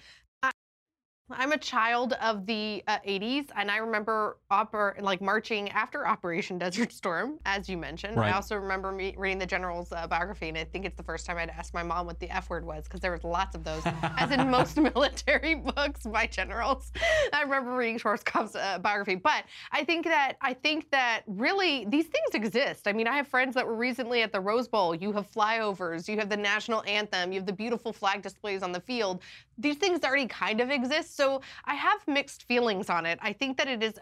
[1.29, 6.57] I'm a child of the uh, 80s, and I remember oper- like marching after Operation
[6.59, 8.15] Desert Storm, as you mentioned.
[8.15, 8.31] Right.
[8.31, 11.25] I also remember me reading the general's uh, biography, and I think it's the first
[11.25, 13.65] time I'd asked my mom what the F word was, because there was lots of
[13.65, 16.93] those, as in most military books by generals.
[17.33, 22.05] I remember reading Schwarzkopf's uh, biography, but I think that I think that really these
[22.05, 22.87] things exist.
[22.87, 24.95] I mean, I have friends that were recently at the Rose Bowl.
[24.95, 28.71] You have flyovers, you have the national anthem, you have the beautiful flag displays on
[28.71, 29.21] the field.
[29.57, 33.17] These things already kind of exist, so I have mixed feelings on it.
[33.23, 33.95] I think that it is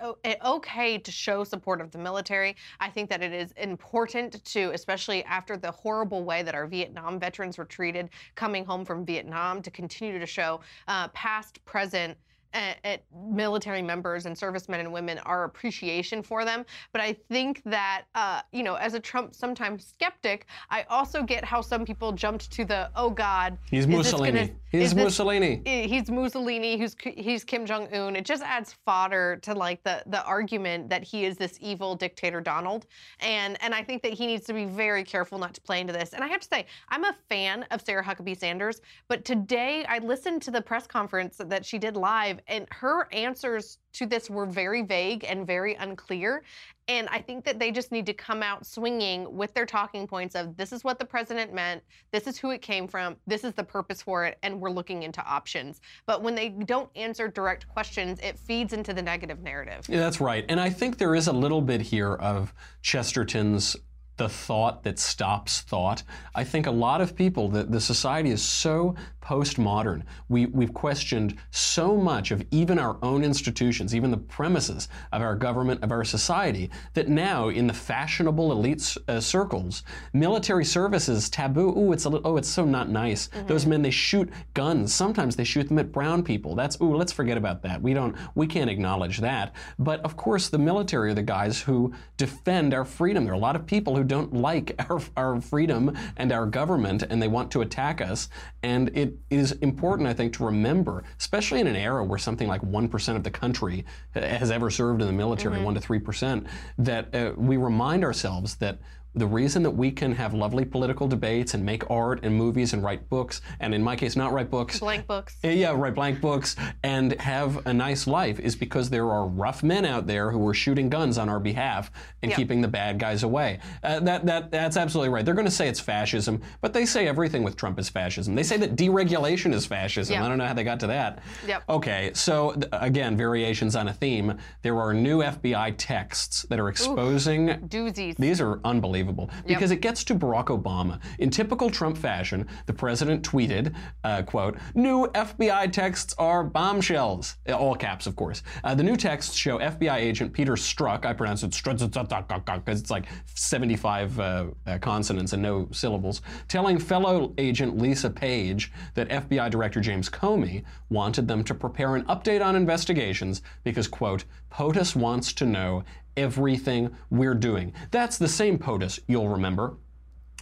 [0.43, 2.58] okay to show support of the military.
[2.82, 7.17] I think that it is important to, especially after the horrible way that our Vietnam
[7.17, 12.17] veterans were treated coming home from Vietnam, to continue to show uh, past, present,
[12.56, 16.65] uh, uh, military members and servicemen and women our appreciation for them.
[16.94, 21.44] But I think that, uh, you know, as a Trump sometimes skeptic, I also get
[21.44, 24.32] how some people jumped to the, oh God, He's Mussolini.
[24.32, 25.62] gonna- He's is this- Mussolini.
[25.65, 26.78] He's Mussolini.
[26.78, 28.15] Who's he's Kim Jong Un.
[28.15, 32.41] It just adds fodder to like the the argument that he is this evil dictator
[32.41, 32.86] Donald,
[33.22, 35.94] and and I think that he needs to be very careful not to play into
[35.94, 36.13] this.
[36.13, 40.00] And I have to say, I'm a fan of Sarah Huckabee Sanders, but today I
[40.00, 44.46] listened to the press conference that she did live, and her answers to this were
[44.46, 46.44] very vague and very unclear.
[46.88, 50.36] And I think that they just need to come out swinging with their talking points
[50.36, 51.82] of this is what the president meant,
[52.12, 55.04] this is who it came from, this is the purpose for it, and we're looking
[55.04, 55.82] into options.
[56.06, 59.86] But when they don't answer direct questions, it feeds into the negative narrative.
[59.90, 60.46] Yeah, that's right.
[60.48, 63.76] And I think there is a little bit here of Chesterton's
[64.17, 66.04] the thought that stops thought.
[66.34, 70.04] I think a lot of people, the, the society is so postmodern.
[70.30, 75.36] We, we've questioned so much of even our own institutions, even the premises of our
[75.36, 81.30] government, of our society, that now in the fashionable elite uh, circles, military service is
[81.30, 81.78] taboo.
[81.78, 83.30] Ooh, it's a little, oh, it's so not nice.
[83.47, 84.93] Those men, they shoot guns.
[84.93, 86.56] Sometimes they shoot them at brown people.
[86.56, 87.82] That's, ooh, let's forget about that.
[87.82, 89.56] We don't, we can't acknowledge that.
[89.80, 93.25] But of course, the military are the guys who defend our freedom.
[93.25, 97.04] There are a lot of people who don't like our, our freedom and our government
[97.04, 98.30] and they want to attack us.
[98.63, 102.62] And it is important, I think, to remember, especially in an era where something like
[102.62, 105.63] 1% of the country has ever served in the military, Mhm.
[105.65, 106.46] 1 to 3%,
[106.78, 108.80] that uh, we remind ourselves that
[109.15, 112.84] the reason that we can have lovely political debates and make art and movies and
[112.84, 114.80] write books, and in my case, not write books.
[114.80, 115.38] Blank books.
[115.43, 119.63] Uh, Yeah, write blank books and have a nice life is because there are rough
[119.63, 122.36] men out there who are shooting guns on our behalf and Yeah.
[122.36, 123.60] keeping the bad guys away.
[123.84, 125.23] Uh, that, that, that's absolutely right.
[125.23, 128.36] They're going to say it's fascism, but they say everything with Trump is fascism.
[128.36, 130.13] They say that deregulation is fascism.
[130.15, 130.25] Yeah.
[130.25, 131.19] I don't know how they got to that.
[131.47, 131.63] Yep.
[131.69, 134.38] Okay, so th- again, variations on a theme.
[134.62, 138.17] There are new FBI texts that are exposing Doozies.
[138.17, 139.05] these are unbelievable
[139.46, 141.00] because it gets to Barack Obama.
[141.20, 147.38] In typical Trump fashion, the president tweeted, uh, quote, new FBI texts are bombshells.
[147.48, 148.44] Uh, All caps, of course.
[148.63, 152.91] Uh, the new texts show FBI agent Peter Strzok, I pronounce it Struck because it's
[152.91, 159.50] like 75 uh, uh, consonants and no syllables, telling fellow agent Lisa Page that FBI
[159.50, 165.34] Director James Comey wanted them to prepare an update on investigations because, quote, POTUS wants
[165.34, 165.84] to know
[166.17, 167.73] everything we're doing.
[167.91, 169.75] That's the same POTUS, you'll remember,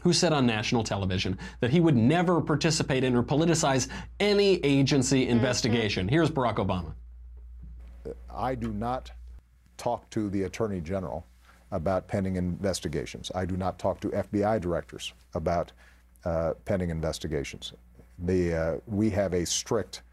[0.02, 3.88] who said on national television that he would never participate in or politicize
[4.20, 6.08] any agency investigation.
[6.08, 6.94] Here's Barack Obama.
[8.34, 9.12] I do not
[9.78, 11.26] talk to the Attorney General
[11.72, 13.32] about pending investigations.
[13.34, 15.72] I do not talk to FBI directors about
[16.26, 17.74] uh, pending investigations.
[18.20, 20.04] The, uh, we have a strict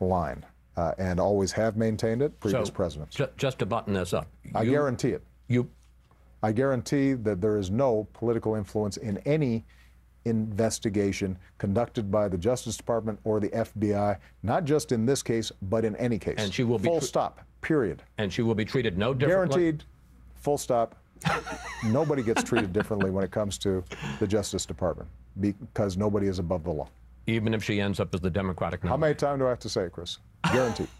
[0.00, 0.44] line
[0.76, 3.16] uh, and always have maintained it, previous So, presidents.
[3.16, 5.22] ju- just to button this up, I you- guarantee it.
[5.48, 5.68] You
[6.42, 9.64] I guarantee that there is no political influence in any
[10.24, 15.84] investigation conducted by the Justice Department or the FBI, not just in this case, but
[15.84, 16.36] in any case.
[16.38, 18.02] And she will be Full stop, period.
[18.18, 19.58] and she will be treated no differently.
[19.60, 19.84] Guaranteed,
[20.36, 20.94] full stop.
[21.84, 23.84] nobody gets treated differently when it comes to
[24.18, 25.08] the Justice Department
[25.40, 26.88] because nobody is above the law.
[27.26, 28.90] Even if she ends up as the Democratic nominee.
[28.90, 29.08] How nominee.
[29.08, 30.18] many times do I have to say it, Chris?
[30.52, 30.88] Guaranteed.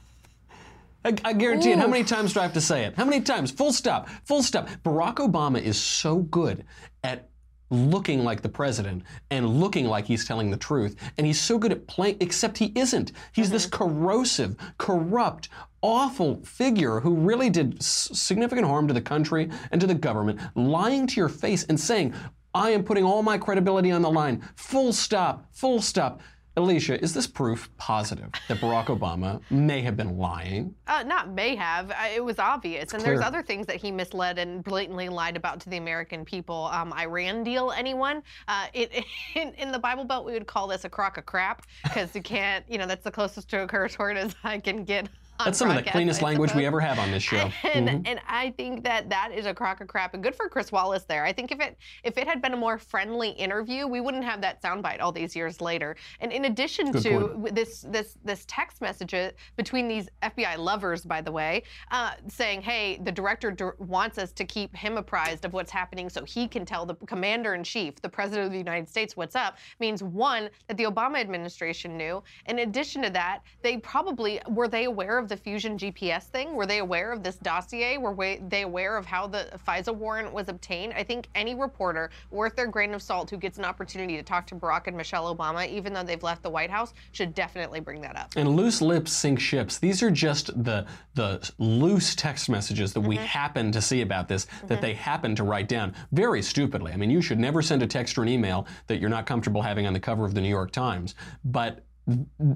[1.04, 1.78] I, I guarantee it.
[1.78, 2.94] How many times do I have to say it?
[2.94, 3.50] How many times?
[3.50, 4.08] Full stop.
[4.24, 4.68] Full stop.
[4.84, 6.64] Barack Obama is so good
[7.02, 7.30] at
[7.70, 10.96] looking like the president and looking like he's telling the truth.
[11.16, 13.12] And he's so good at playing, except he isn't.
[13.32, 13.84] He's this mm-hmm.
[13.84, 15.48] corrosive, corrupt,
[15.82, 20.40] awful figure who really did s- significant harm to the country and to the government,
[20.54, 22.12] lying to your face and saying,
[22.54, 24.42] I am putting all my credibility on the line.
[24.56, 25.46] Full stop.
[25.52, 26.20] Full stop.
[26.56, 30.74] Elisha, is this proof positive that Barack Obama may have been lying?
[30.88, 31.92] Uh, not may have.
[31.92, 32.92] Uh, it was obvious.
[32.92, 33.14] and clear.
[33.14, 36.68] there's other things that he misled and blatantly lied about to the American people.
[36.72, 38.22] Um, Iran deal, anyone?
[38.48, 39.04] Uh, it,
[39.36, 42.22] in, in the Bible Belt, we would call this a crock of crap because you
[42.22, 45.08] can't, you know, that's the closest to a curse word as I can get.
[45.44, 47.50] That's some of the cleanest I language we ever have on this show.
[47.74, 48.02] And, Mhm.
[48.06, 51.04] and I think that that is a crock of crap, and good for Chris Wallace
[51.04, 51.24] there.
[51.24, 54.40] I think if it if it had been a more friendly interview, we wouldn't have
[54.40, 55.96] that soundbite all these years later.
[56.20, 57.54] And in addition Good to point.
[57.54, 62.62] this this this text message uh, between these FBI lovers, by the way, uh, saying,
[62.62, 66.48] "Hey, the director dir- wants us to keep him apprised of what's happening, so he
[66.48, 70.02] can tell the commander in chief, the president of the United States, what's up." Means
[70.02, 72.22] one that the Obama administration knew.
[72.46, 76.54] In addition to that, they probably were they aware of the Fusion GPS thing?
[76.54, 77.96] Were they aware of this dossier?
[77.96, 78.14] Were
[78.48, 80.92] they aware of how the FISA warrant was obtained?
[80.94, 84.46] I think any reporter worth their grain of salt who gets an opportunity to talk
[84.48, 88.00] to Barack and Michelle Obama, even though they've left the White House, should definitely bring
[88.02, 88.32] that up.
[88.36, 89.78] And loose lips sink ships.
[89.78, 93.24] These are just the the loose text messages that we mm-hmm.
[93.24, 94.82] happen to see about this that mm-hmm.
[94.82, 96.92] they happen to write down very stupidly.
[96.92, 99.62] I mean, you should never send a text or an email that you're not comfortable
[99.62, 101.14] having on the cover of the New York Times.
[101.44, 101.84] But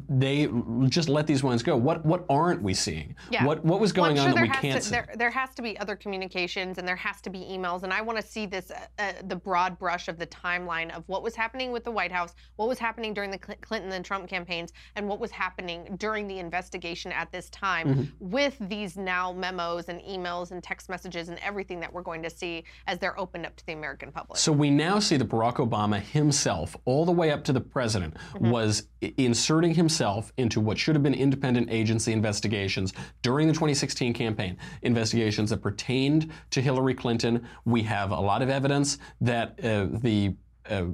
[0.08, 0.48] they
[0.88, 1.76] just let these ones go.
[1.76, 3.14] What what aren't we seeing?
[3.30, 3.44] Yeah.
[3.44, 4.90] What what was Well, going sure on that we can't to, see?
[4.90, 8.00] There, there has to be other communications and there has to be emails, and I
[8.00, 11.34] want to see this, uh, uh, the broad brush of the timeline of what was
[11.34, 15.08] happening with the White House, what was happening during the Clinton and Trump campaigns, and
[15.08, 18.04] what was happening during the investigation at this time Mm-hmm.
[18.30, 22.30] with these now memos and emails and text messages and everything that we're going to
[22.30, 24.38] see as they're opened up to the American public.
[24.38, 28.16] So we now see that Barack Obama himself, all the way up to the president,
[28.40, 29.12] was i-
[29.44, 34.56] inserting himself into what should have been independent agency investigations during the 2016 campaign.
[34.80, 37.46] Investigations that pertained to Hillary Clinton.
[37.66, 40.34] We have a lot of evidence that uh, the
[40.70, 40.86] uh,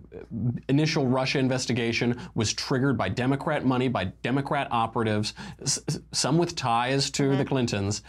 [0.68, 5.32] initial Russia investigation was triggered by Democrat money, by Democrat operatives,
[6.10, 8.02] some with ties to the Clintons.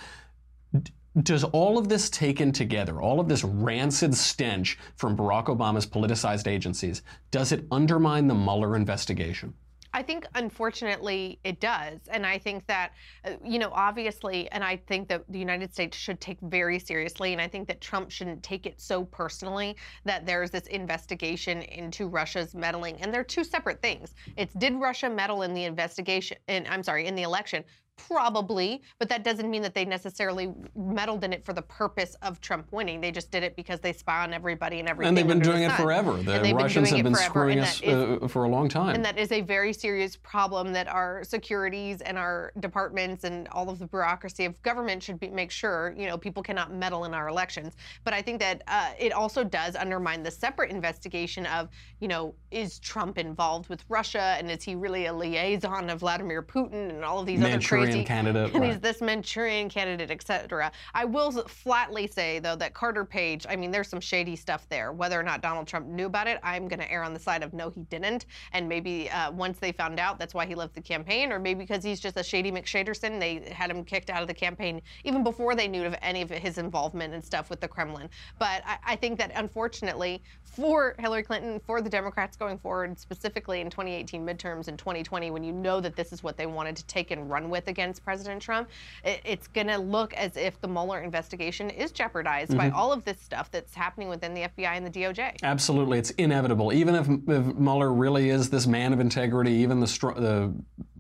[1.22, 6.48] Does all of this taken together, all of this rancid stench from Barack Obama's politicized
[6.48, 9.54] agencies, does it undermine the Mueller investigation?
[9.94, 12.00] I think, unfortunately, it does.
[12.10, 12.94] And I think that,
[13.26, 17.34] uh, you know, obviously, and I think that the United States should take very seriously,
[17.34, 19.76] and I think that Trump shouldn't take it so personally
[20.06, 23.02] that there's this investigation into Russia's meddling.
[23.02, 24.14] And they're two separate things.
[24.38, 27.64] It's did Russia meddle in the investigation, and I'm sorry, in the election?
[28.08, 32.42] Probably, but that doesn't mean that they necessarily meddled in it for the purpose of
[32.42, 33.02] Trump winning.
[33.02, 35.10] They just did it because they spy on everybody and everything.
[35.10, 36.14] And they've been doing it forever.
[36.14, 38.96] The Russians have been screwing us is- uh, for a long time.
[38.96, 43.70] and that is a very serious problem that our securities and our departments and all
[43.70, 47.14] of the bureaucracy of government should be, make sure, you know, people cannot meddle in
[47.14, 47.76] our elections.
[48.04, 52.34] But I think that uh, it also does undermine the separate investigation of, you know,
[52.52, 57.04] is Trump involved with Russia and is he really a liaison of Vladimir Putin and
[57.04, 60.72] all of these Manchurian other crazy candidate, and he's this Manchurian candidate, etc.
[60.94, 64.92] I will flatly say though that Carter Page, I mean, there's some shady stuff there.
[64.92, 67.44] Whether or not Donald Trump knew about it, I'm going to err on the side
[67.44, 68.26] of no, he didn't.
[68.54, 71.60] And maybe uh, once they found out, that's why he left the campaign, or maybe
[71.60, 75.24] because he's just a shady McShaderson, they had him kicked out of the campaign even
[75.24, 78.10] before they knew of any of his involvement and stuff with the Kremlin.
[78.40, 83.62] But I, I think that unfortunately for Hillary Clinton, for the Democrats going forward, specifically
[83.62, 86.86] in 2018 midterms and 2020, when you know that this is what they wanted to
[86.88, 88.70] take and run with against President Trump,
[89.04, 92.74] it, it's going to look as if the Mueller investigation is jeopardized by Mhm.
[92.76, 95.38] all of this stuff that's happening within the FBI and the DOJ.
[95.44, 96.72] Absolutely, it's inevitable.
[96.72, 100.54] Even if, if Mueller really is this man of integrity, even the, str- the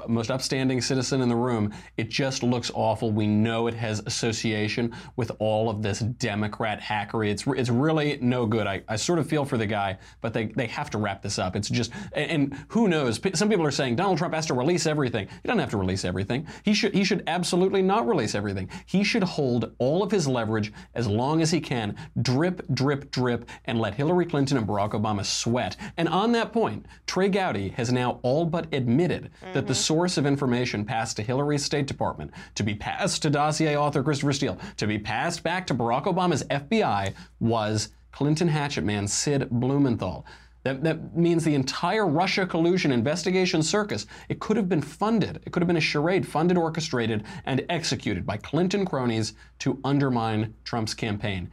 [0.07, 3.11] most upstanding citizen in the room, it just looks awful.
[3.11, 7.29] We know it has association with all of this Democrat hackery.
[7.29, 8.65] It's it's really no good.
[8.65, 11.37] I, I sort of feel for the guy, but they, they have to wrap this
[11.37, 11.55] up.
[11.55, 13.19] It's just and, and who knows?
[13.19, 15.27] P- Some people are saying Donald Trump has to release everything.
[15.27, 16.47] He doesn't have to release everything.
[16.63, 18.69] He should he should absolutely not release everything.
[18.85, 23.49] He should hold all of his leverage as long as he can, drip, drip, drip,
[23.65, 25.77] and let Hillary Clinton and Barack Obama sweat.
[25.97, 29.73] And on that point, Trey Gowdy has now all but admitted that the mm-hmm.
[29.73, 34.33] source of information passed to Hillary's State Department, to be passed to dossier author Christopher
[34.33, 40.25] Steele, to be passed back to Barack Obama's FBI was Clinton hatchet man Sid Blumenthal.
[40.63, 45.41] That, that means the entire Russia collusion investigation circus, it could have been funded.
[45.45, 50.53] It could have been a charade funded, orchestrated, and executed by Clinton cronies to undermine
[50.63, 51.49] Trump's campaign.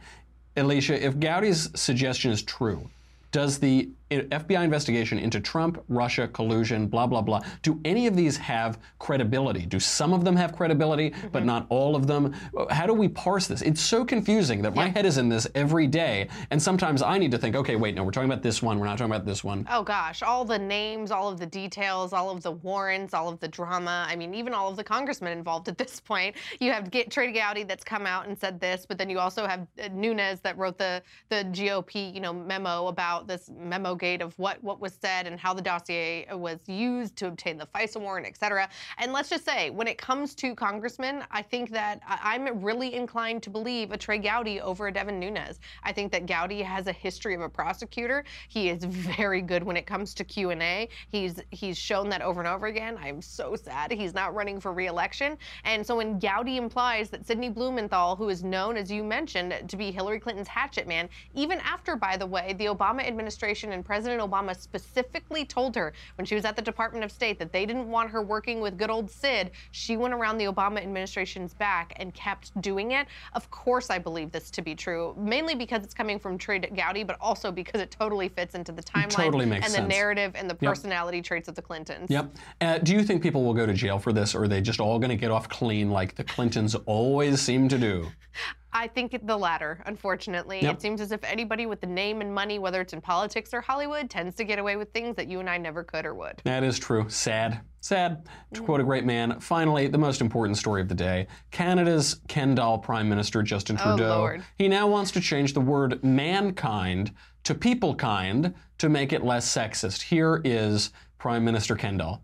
[0.55, 2.89] Elisha, if Gowdy's suggestion is true,
[3.31, 8.37] does the FBI investigation into Trump, Russia, collusion, blah, blah, blah, do any of these
[8.37, 9.65] have credibility?
[9.65, 12.33] Do some of them have credibility, but not all of them?
[12.69, 13.61] How do we parse this?
[13.61, 17.31] It's so confusing that my head is in this every day, and sometimes I need
[17.31, 19.43] to think, okay, wait, no, we're talking about this one, we're not talking about this
[19.43, 19.67] one.
[19.69, 23.39] Oh gosh, all the names, all of the details, all of the warrants, all of
[23.39, 24.05] the drama.
[24.07, 26.35] I mean, even all of the congressmen involved at this point.
[26.59, 29.45] You have get Trey Gowdy that's come out and said this, but then you also
[29.45, 34.21] have uh, Nunes that wrote the the GOP, you know, memo about this memo gate
[34.21, 37.67] of what what was said and how the dossier uh, was used to obtain the
[37.67, 38.67] FISA warrant, et cetera.
[38.97, 43.43] And let's just say, when it comes to congressmen, I think that I'm really inclined
[43.43, 45.59] to believe a Trey Gowdy over a Devin Nunes.
[45.83, 48.23] I think that Gowdy has a history of a prosecutor.
[48.47, 50.89] He is very good when it comes to Q and A.
[51.09, 52.97] He's he's shown that over and over again.
[52.99, 55.37] I'm so sad he's not running for re-election.
[55.65, 59.75] And so when Gowdy implies that Sidney Blumenthal, who is known as you mentioned to
[59.75, 64.21] be Hillary Clinton's hatchet man, even after, by the way, the Obama administration and President
[64.21, 67.89] Obama specifically told her when she was at the Department of State that they didn't
[67.89, 72.13] want her working with good old Sid, she went around the Obama administration's back and
[72.13, 73.07] kept doing it.
[73.33, 77.03] Of course, I believe this to be true, mainly because it's coming from Trey Gowdy,
[77.03, 79.89] but also because it totally fits into the timeline totally makes and the sense.
[79.89, 80.69] narrative and the Yep.
[80.69, 82.11] personality traits of the Clintons.
[82.11, 82.35] Yep.
[82.61, 84.79] Uh, do you think people will go to jail for this, or are they just
[84.79, 88.07] all going to get off clean like the Clintons always seem to do?
[88.71, 90.61] I think the latter, unfortunately.
[90.61, 90.75] Yep.
[90.75, 93.61] It seems as if anybody with the name and money, whether it's in politics or
[93.61, 96.41] Hollywood, tends to get away with things that you and I never could or would.
[96.43, 97.09] That is true.
[97.09, 97.61] Sad.
[97.81, 98.27] Sad.
[98.53, 102.53] To quote a great man, finally, the most important story of the day Canada's Ken
[102.53, 104.17] doll Prime Minister Justin Oh, Trudeau.
[104.17, 104.43] Lord.
[104.57, 107.11] He now wants to change the word mankind
[107.45, 110.01] to people kind to make it less sexist.
[110.03, 112.23] Here is Prime Minister Ken doll.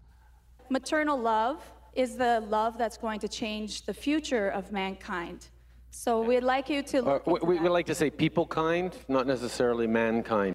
[0.69, 5.47] Maternal love is the love that's going to change the future of mankind.
[5.95, 7.63] So we'd like you to look we, we that.
[7.63, 10.53] we like to say people kind, not necessarily mankind.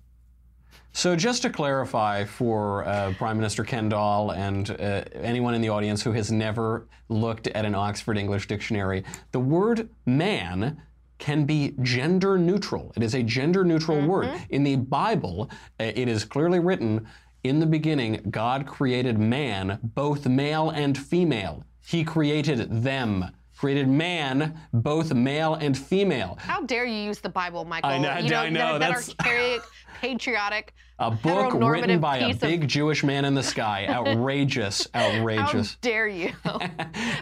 [0.92, 5.70] So, just to clarify for uh, Prime Minister Ken Doll and uh, anyone in the
[5.70, 10.82] audience who has never looked at an Oxford English dictionary, the word man
[11.18, 12.92] can be gender neutral.
[12.94, 14.30] It is a gender neutral word.
[14.50, 17.08] In the Bible, uh, it is clearly written
[17.44, 21.64] in the beginning, God created man, both male and female.
[21.82, 23.24] He created them.
[23.60, 26.38] Created man, both male and female.
[26.40, 27.90] How dare you use the Bible, Michael?
[27.90, 29.60] I know- you I know, That, that that's- archaic,
[30.00, 33.86] patriotic, A book written by a piece of- big Jewish man in the sky.
[33.88, 35.72] Outrageous, outrageous.
[35.72, 36.32] How dare you?
[36.44, 36.60] but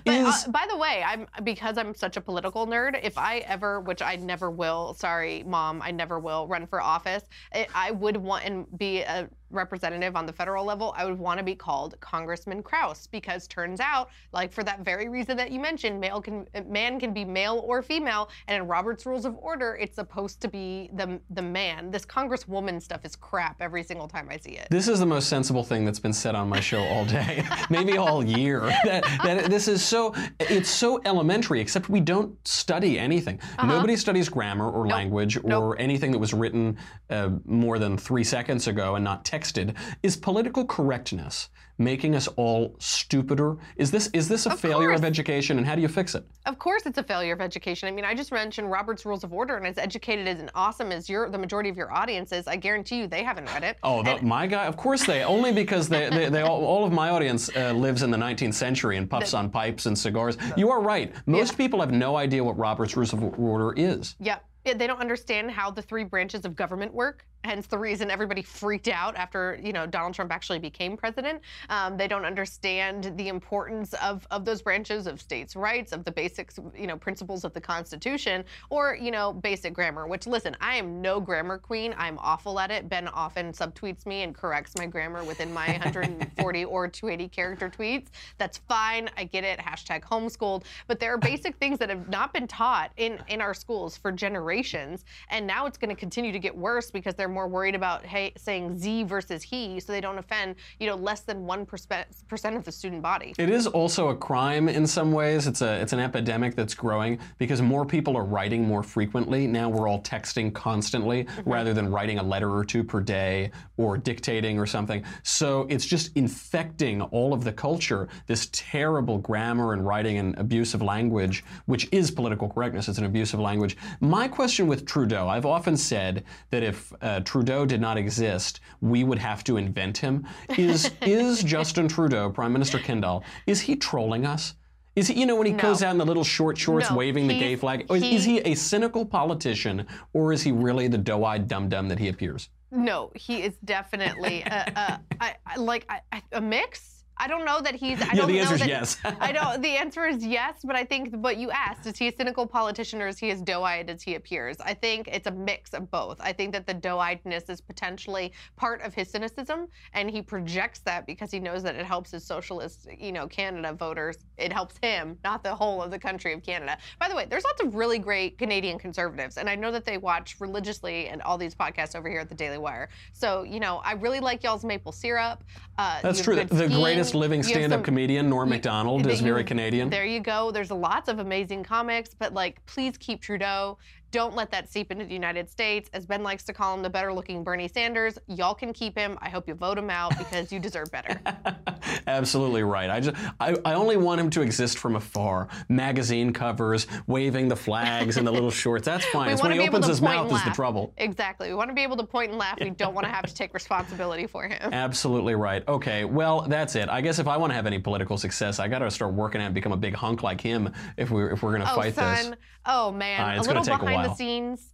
[0.07, 2.99] uh, by the way, I'm because I'm such a political nerd.
[3.01, 7.23] If I ever, which I never will, sorry, mom, I never will run for office.
[7.55, 11.39] I, I would want and be a representative on the federal level, I would want
[11.39, 15.61] to be called Congressman Krauss because turns out, like for that very reason that you
[15.61, 19.79] mentioned, male can man can be male or female, and in Robert's Rules of Order,
[19.81, 21.91] it's supposed to be the the man.
[21.91, 24.67] This Congresswoman stuff is crap every single time I see it.
[24.71, 27.99] This is the most sensible thing that's been said on my show all day, maybe
[27.99, 28.63] all year.
[28.89, 33.39] That, that this is so it's so elementary, except we don't study anything.
[33.59, 33.67] Uh-huh.
[33.67, 36.79] Nobody studies grammar or language or anything that was written
[37.11, 39.77] uh, more than three seconds ago and not texted.
[40.03, 43.57] Is political correctness making us all stupider?
[43.77, 46.25] Is this is this a failure of education, and how do you fix it?
[46.47, 47.89] Of course, it's a failure of education.
[47.89, 50.93] I mean, I just mentioned Robert's Rules of Order, and as educated as and awesome
[50.93, 53.79] as your the majority of your audience is, I guarantee you they haven't read it.
[53.83, 54.67] Oh, the, my guy?
[54.67, 55.23] Of course they.
[55.23, 58.55] Only because they, they, they all, all of my audience uh, lives in the 19th
[58.55, 60.37] century and puffs on pipes and cigars.
[60.57, 61.13] You are right.
[61.27, 64.17] Most people have no idea what Robert's Rules of Order is.
[64.21, 64.45] Yep.
[64.65, 67.27] Yeah, They don't understand how the three branches of government work.
[67.45, 71.41] Hence the reason everybody freaked out after you know Donald Trump actually became president.
[71.69, 76.11] Um, they don't understand the importance of, of those branches of states' rights, of the
[76.11, 80.09] basics, you know, principles of the Constitution, or you know, basic grammar.
[80.09, 81.95] Which listen, I am no grammar queen.
[81.97, 82.89] I'm awful at it.
[82.89, 88.09] Ben often subtweets me and corrects my grammar within my 140 or 280 character tweets.
[88.39, 89.09] That's fine.
[89.17, 89.61] I get it.
[89.61, 90.65] Hashtag homeschooled.
[90.89, 94.11] But there are basic things that have not been taught in in our schools for
[94.11, 98.05] generations, and now it's going to continue to get worse because they're more worried about
[98.05, 102.57] hey, saying Z versus he, so they don't offend you know less than one percent
[102.57, 103.35] of the student body.
[103.39, 105.47] It is also a crime in some ways.
[105.47, 109.47] It's a it's an epidemic that's growing because more people are writing more frequently.
[109.47, 111.51] Now we're all texting constantly Mm-hmm.
[111.51, 115.05] rather than writing a letter or two per day or dictating or something.
[115.23, 118.09] So it's just infecting all of the culture.
[118.27, 122.89] This terrible grammar and writing and abusive language, which is political correctness.
[122.89, 123.77] It's an abusive language.
[124.01, 128.61] My question with Trudeau, I've often said that if uh, Uh, Trudeau did not exist,
[128.81, 130.25] we would have to invent him.
[130.57, 134.55] Is is Justin Trudeau, Prime Minister Ken Doll, is he trolling us?
[134.95, 135.59] Is he, you know, when he No.
[135.63, 138.35] goes out in the little short shorts No, waving the gay flag, is, is he-
[138.41, 142.51] he a cynical politician, or is he really the doe-eyed dum-dum that he appears?
[142.71, 145.87] No, he is definitely a, a, I, like
[146.33, 146.98] a mix.
[147.19, 148.01] I don't know that he's.
[148.01, 148.97] I Yeah, don't the know answer is that, yes.
[149.05, 149.61] I don't.
[149.63, 153.03] The answer is yes, but I think what you asked is he a cynical politician
[153.03, 154.57] or is he as doe-eyed as he appears?
[154.61, 156.21] I think it's a mix of both.
[156.21, 161.07] I think that the doe-eyedness is potentially part of his cynicism, and he projects that
[161.07, 164.19] because he knows that it helps his socialist, you know, Canada voters.
[164.37, 166.79] It helps him, not the whole of the country of Canada.
[167.01, 169.99] By the way, there's lots of really great Canadian conservatives, and I know that they
[169.99, 172.89] watch religiously and all these podcasts over here at the Daily Wire.
[173.13, 175.43] So you know, I really like y'all's maple syrup.
[175.77, 176.37] Uh, That's true.
[176.37, 176.71] The skiing.
[177.13, 179.91] Greatest living stand-up some- comedian, Norm Macdonald, is very Canadian.
[179.91, 180.51] There you go.
[180.51, 183.79] There's lots of amazing comics, but like, please keep Trudeau.
[184.11, 185.91] Don't let that seep into the United States.
[185.93, 188.19] As Ben likes to call him, the better looking Bernie Sanders.
[188.27, 189.19] Y'all can keep him.
[189.21, 191.21] I hope you vote him out because you deserve better.
[192.07, 192.89] Absolutely right.
[192.89, 195.49] I just I, I only want him to exist from afar.
[195.69, 198.87] Magazine covers, waving the flags and the little shorts.
[198.87, 199.31] That's fine.
[199.31, 200.95] It's when he opens his mouth is the trouble.
[200.97, 201.49] Exactly.
[201.49, 202.59] We want to be able to point and laugh.
[202.61, 204.59] We don't want to have to take responsibility for him.
[204.73, 205.67] Absolutely right.
[205.69, 206.89] Okay, well that's it.
[206.89, 209.43] I guess if I want to have any political success, I got to start working
[209.43, 211.73] at and become a big hunk like him if we are if we're going to
[211.73, 212.31] oh, fight son.
[212.31, 212.39] this.
[212.67, 213.21] Oh, man.
[213.21, 214.73] Uh, it's a little take a behind the scenes.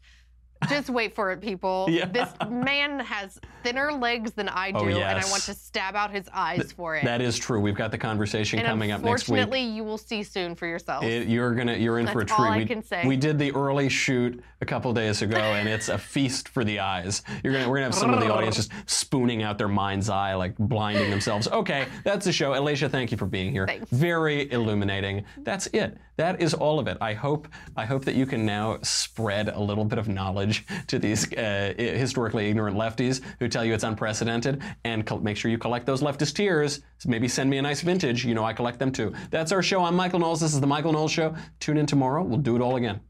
[0.68, 1.88] Just wait for it, people.
[1.94, 2.06] Yeah.
[2.06, 5.94] This man has thinner legs than I oh, do, Oh, and I want to stab
[5.94, 7.04] out his eyes for it.
[7.04, 7.60] That is true.
[7.60, 9.38] We've got the conversation and coming up next week.
[9.38, 11.04] unfortunately, you will see soon for yourself.
[11.04, 12.46] It, you're gonna you're in for a That's treat.
[12.46, 13.06] all I we, can say.
[13.06, 16.80] we did the early shoot a couple days ago, and it's a feast for the
[16.80, 17.22] eyes.
[17.42, 20.34] You're gonna we're gonna have some of the audience just spooning out their mind's eye,
[20.34, 21.46] like blinding themselves.
[21.48, 22.52] Okay, that's the show.
[22.52, 23.66] Elisha, thank you for being here.
[23.66, 23.90] Thanks.
[23.90, 25.24] Very illuminating.
[25.38, 25.96] That's it.
[26.16, 26.96] That is all of it.
[27.00, 30.53] I hope I hope that you can now spread a little bit of knowledge
[30.86, 35.50] to these uh, historically ignorant lefties who tell you it's unprecedented, and col- make sure
[35.50, 36.80] you collect those leftist tears.
[37.06, 38.24] Maybe send me a nice vintage.
[38.24, 39.12] You know I collect them too.
[39.30, 39.84] That's our show.
[39.84, 40.40] I'm Michael Knowles.
[40.40, 41.34] This is the Michael Knowles Show.
[41.60, 42.22] Tune in tomorrow.
[42.22, 43.00] We'll do it all again.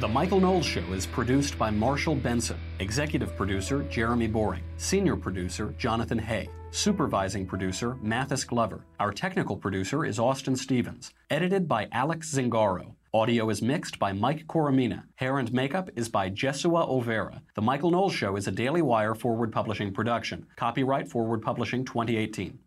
[0.00, 5.74] The Michael Knowles Show is produced by Marshall Benson, executive producer Jeremy Boring, senior producer
[5.76, 8.84] Jonathan Hay, supervising producer Mathis Glover.
[8.98, 12.94] Our technical producer is Austin Stevens, edited by Alex Zingaro.
[13.12, 15.02] Audio is mixed by Mike Coromina.
[15.16, 17.40] Hair and makeup is by Jesua Olvera.
[17.54, 20.46] The Michael Knowles Show is a Daily Wire Forward Publishing production.
[20.56, 22.58] Copyright Forward Publishing 2018.